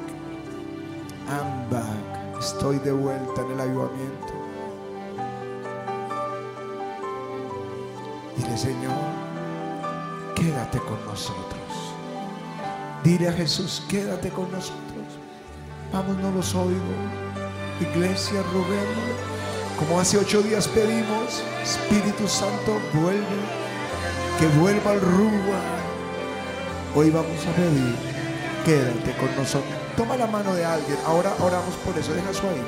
I'm 1.29 1.71
back. 1.71 2.39
Estoy 2.39 2.79
de 2.79 2.93
vuelta 2.93 3.41
en 3.43 3.51
el 3.53 3.61
avivamiento. 3.61 4.33
Dile, 8.37 8.59
Señor, 8.59 8.93
quédate 10.35 10.79
con 10.81 11.05
nosotros. 11.07 11.96
Dile 13.07 13.29
a 13.29 13.33
Jesús, 13.33 13.85
quédate 13.89 14.31
con 14.31 14.51
nosotros. 14.51 15.07
Vamos, 15.93 16.17
no 16.17 16.33
los 16.33 16.53
oigo. 16.57 16.75
Iglesia, 17.81 18.43
roguemos. 18.53 19.15
Como 19.79 20.01
hace 20.01 20.19
ocho 20.19 20.43
días 20.43 20.67
pedimos, 20.67 21.41
Espíritu 21.63 22.27
Santo, 22.27 22.81
vuelve. 22.93 23.39
Que 24.41 24.49
vuelva 24.59 24.91
al 24.91 25.01
Rúa. 25.01 25.61
Hoy 26.97 27.11
vamos 27.11 27.47
a 27.47 27.53
pedir, 27.53 27.95
quédate 28.65 29.17
con 29.21 29.37
nosotros. 29.37 29.73
Toma 29.97 30.17
la 30.17 30.27
mano 30.27 30.53
de 30.57 30.65
alguien. 30.65 30.99
Ahora 31.07 31.33
oramos 31.39 31.77
por 31.85 31.97
eso. 31.97 32.13
Deja 32.13 32.31
eso 32.31 32.43
ahí. 32.49 32.63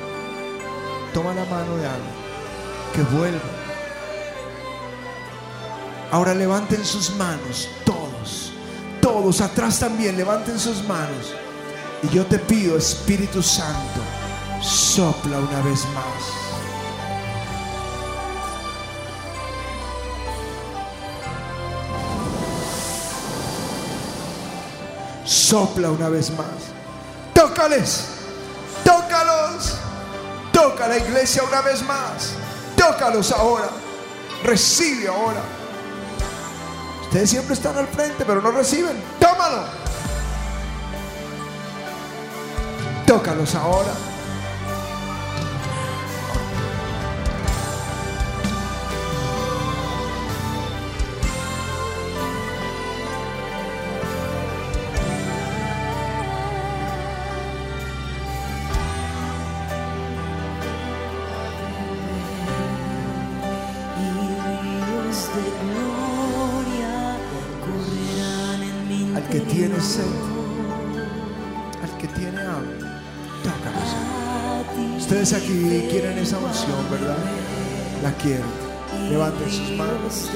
Toma 1.13 1.33
la 1.33 1.43
mano 1.43 1.75
de 1.75 1.85
alguien. 1.85 2.13
Que 2.95 3.01
vuelva. 3.13 3.59
Ahora 6.11 6.33
levanten 6.33 6.83
sus 6.85 7.13
manos, 7.17 7.69
todos, 9.19 9.41
atrás 9.41 9.79
también, 9.79 10.15
levanten 10.15 10.57
sus 10.57 10.83
manos. 10.85 11.33
Y 12.03 12.15
yo 12.15 12.25
te 12.25 12.39
pido, 12.39 12.77
Espíritu 12.77 13.43
Santo, 13.43 13.99
sopla 14.61 15.39
una 15.39 15.61
vez 15.61 15.85
más. 15.93 16.23
Sopla 25.25 25.91
una 25.91 26.07
vez 26.07 26.31
más. 26.31 26.47
Tócales, 27.33 28.05
tócalos, 28.85 29.75
toca 30.53 30.87
la 30.87 30.97
iglesia 30.97 31.43
una 31.43 31.61
vez 31.61 31.83
más. 31.83 32.31
Tócalos 32.77 33.33
ahora. 33.33 33.69
Recibe 34.43 35.09
ahora. 35.09 35.58
Ustedes 37.09 37.31
siempre 37.31 37.55
están 37.55 37.75
al 37.75 37.87
frente, 37.87 38.23
pero 38.23 38.39
no 38.39 38.51
reciben. 38.51 38.95
Tómalo. 39.19 39.63
Tócalos 43.07 43.55
ahora. 43.55 44.08
Sed, 69.89 70.03
al 71.81 71.97
que 71.97 72.07
tiene 72.09 72.41
hambre, 72.41 72.77
ti 74.75 74.97
Ustedes 74.97 75.33
aquí 75.33 75.87
quieren 75.89 76.19
esa 76.19 76.37
unción, 76.37 76.77
¿verdad? 76.91 77.17
La 78.03 78.11
quieren. 78.13 78.45
Levanten 79.09 79.49
sus 79.49 79.71
manos. 79.71 80.29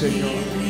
ríos 0.00 0.30
de 0.56 0.61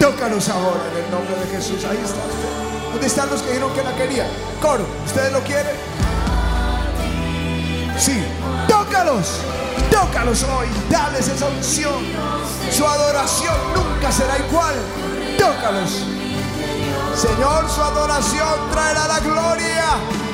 Tócalos 0.00 0.48
ahora 0.48 0.80
en 0.90 1.04
el 1.04 1.10
nombre 1.10 1.36
de 1.36 1.46
Jesús. 1.54 1.84
Ahí 1.84 1.98
está. 2.02 2.22
¿Dónde 2.90 3.06
están 3.06 3.28
los 3.28 3.42
que 3.42 3.48
dijeron 3.48 3.70
que 3.74 3.84
la 3.84 3.94
querían? 3.94 4.26
Coro, 4.60 4.86
¿ustedes 5.04 5.30
lo 5.30 5.40
quieren? 5.40 5.76
Sí, 7.98 8.24
tócalos. 8.66 9.40
Tócalos 9.90 10.42
hoy. 10.44 10.68
Dales 10.88 11.28
esa 11.28 11.46
unción. 11.46 12.02
Su 12.72 12.86
adoración 12.86 13.54
nunca 13.74 14.10
será 14.10 14.38
igual. 14.38 14.74
Tócalos. 15.38 16.06
Señor, 17.14 17.68
su 17.68 17.82
adoración 17.82 18.70
traerá 18.72 19.06
la 19.06 19.20
gloria. 19.20 19.84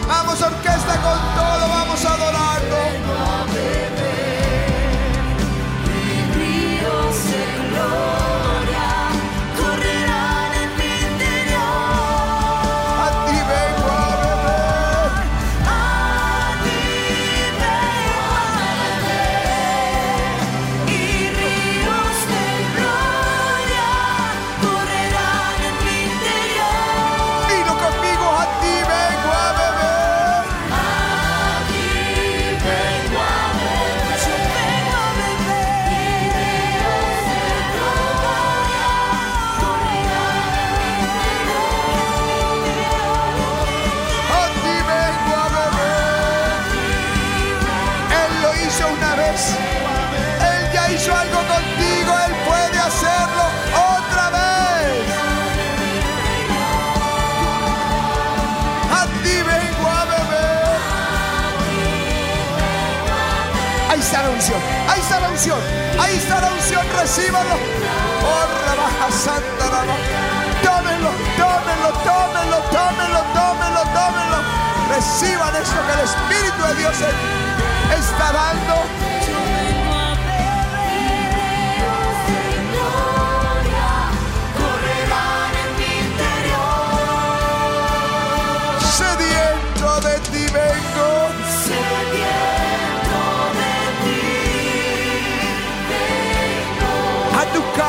Vamos, 0.07 0.41
orquesta, 0.41 0.95
con 1.03 1.19
todo. 1.35 1.69
Vamos 1.69 2.05
a 2.05 2.15
adorarlo. 2.15 3.36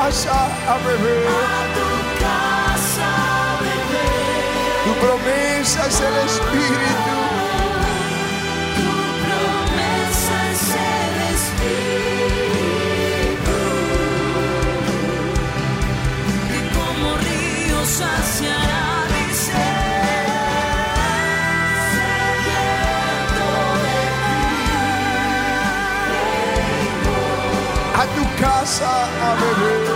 Casa 0.07 0.39
a 0.73 0.77
beber. 0.85 1.27
a 1.27 1.63
tu 1.75 1.87
casa 2.23 3.09
a 3.49 3.59
beber. 3.61 4.43
Tu 4.85 4.91
promesa 5.03 5.79
es 5.87 5.97
el 6.07 6.15
Espíritu. 6.29 7.15
Tu 8.77 8.89
promesa 9.25 10.35
es 10.53 10.63
el 10.95 11.15
Espíritu 11.35 12.79
que 16.51 16.59
como 16.77 17.07
ríos 17.27 17.91
de 18.39 18.51
A 28.01 28.03
tu 28.15 28.23
casa 28.41 28.91
a 29.27 29.35
beber. 29.41 29.86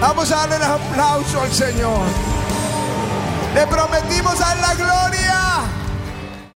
Vamos 0.00 0.32
a 0.32 0.36
darle 0.36 0.56
el 0.56 0.62
aplauso 0.62 1.42
al 1.42 1.52
Señor. 1.52 2.00
Le 3.54 3.66
prometimos 3.66 4.40
a 4.40 4.54
la. 4.54 4.69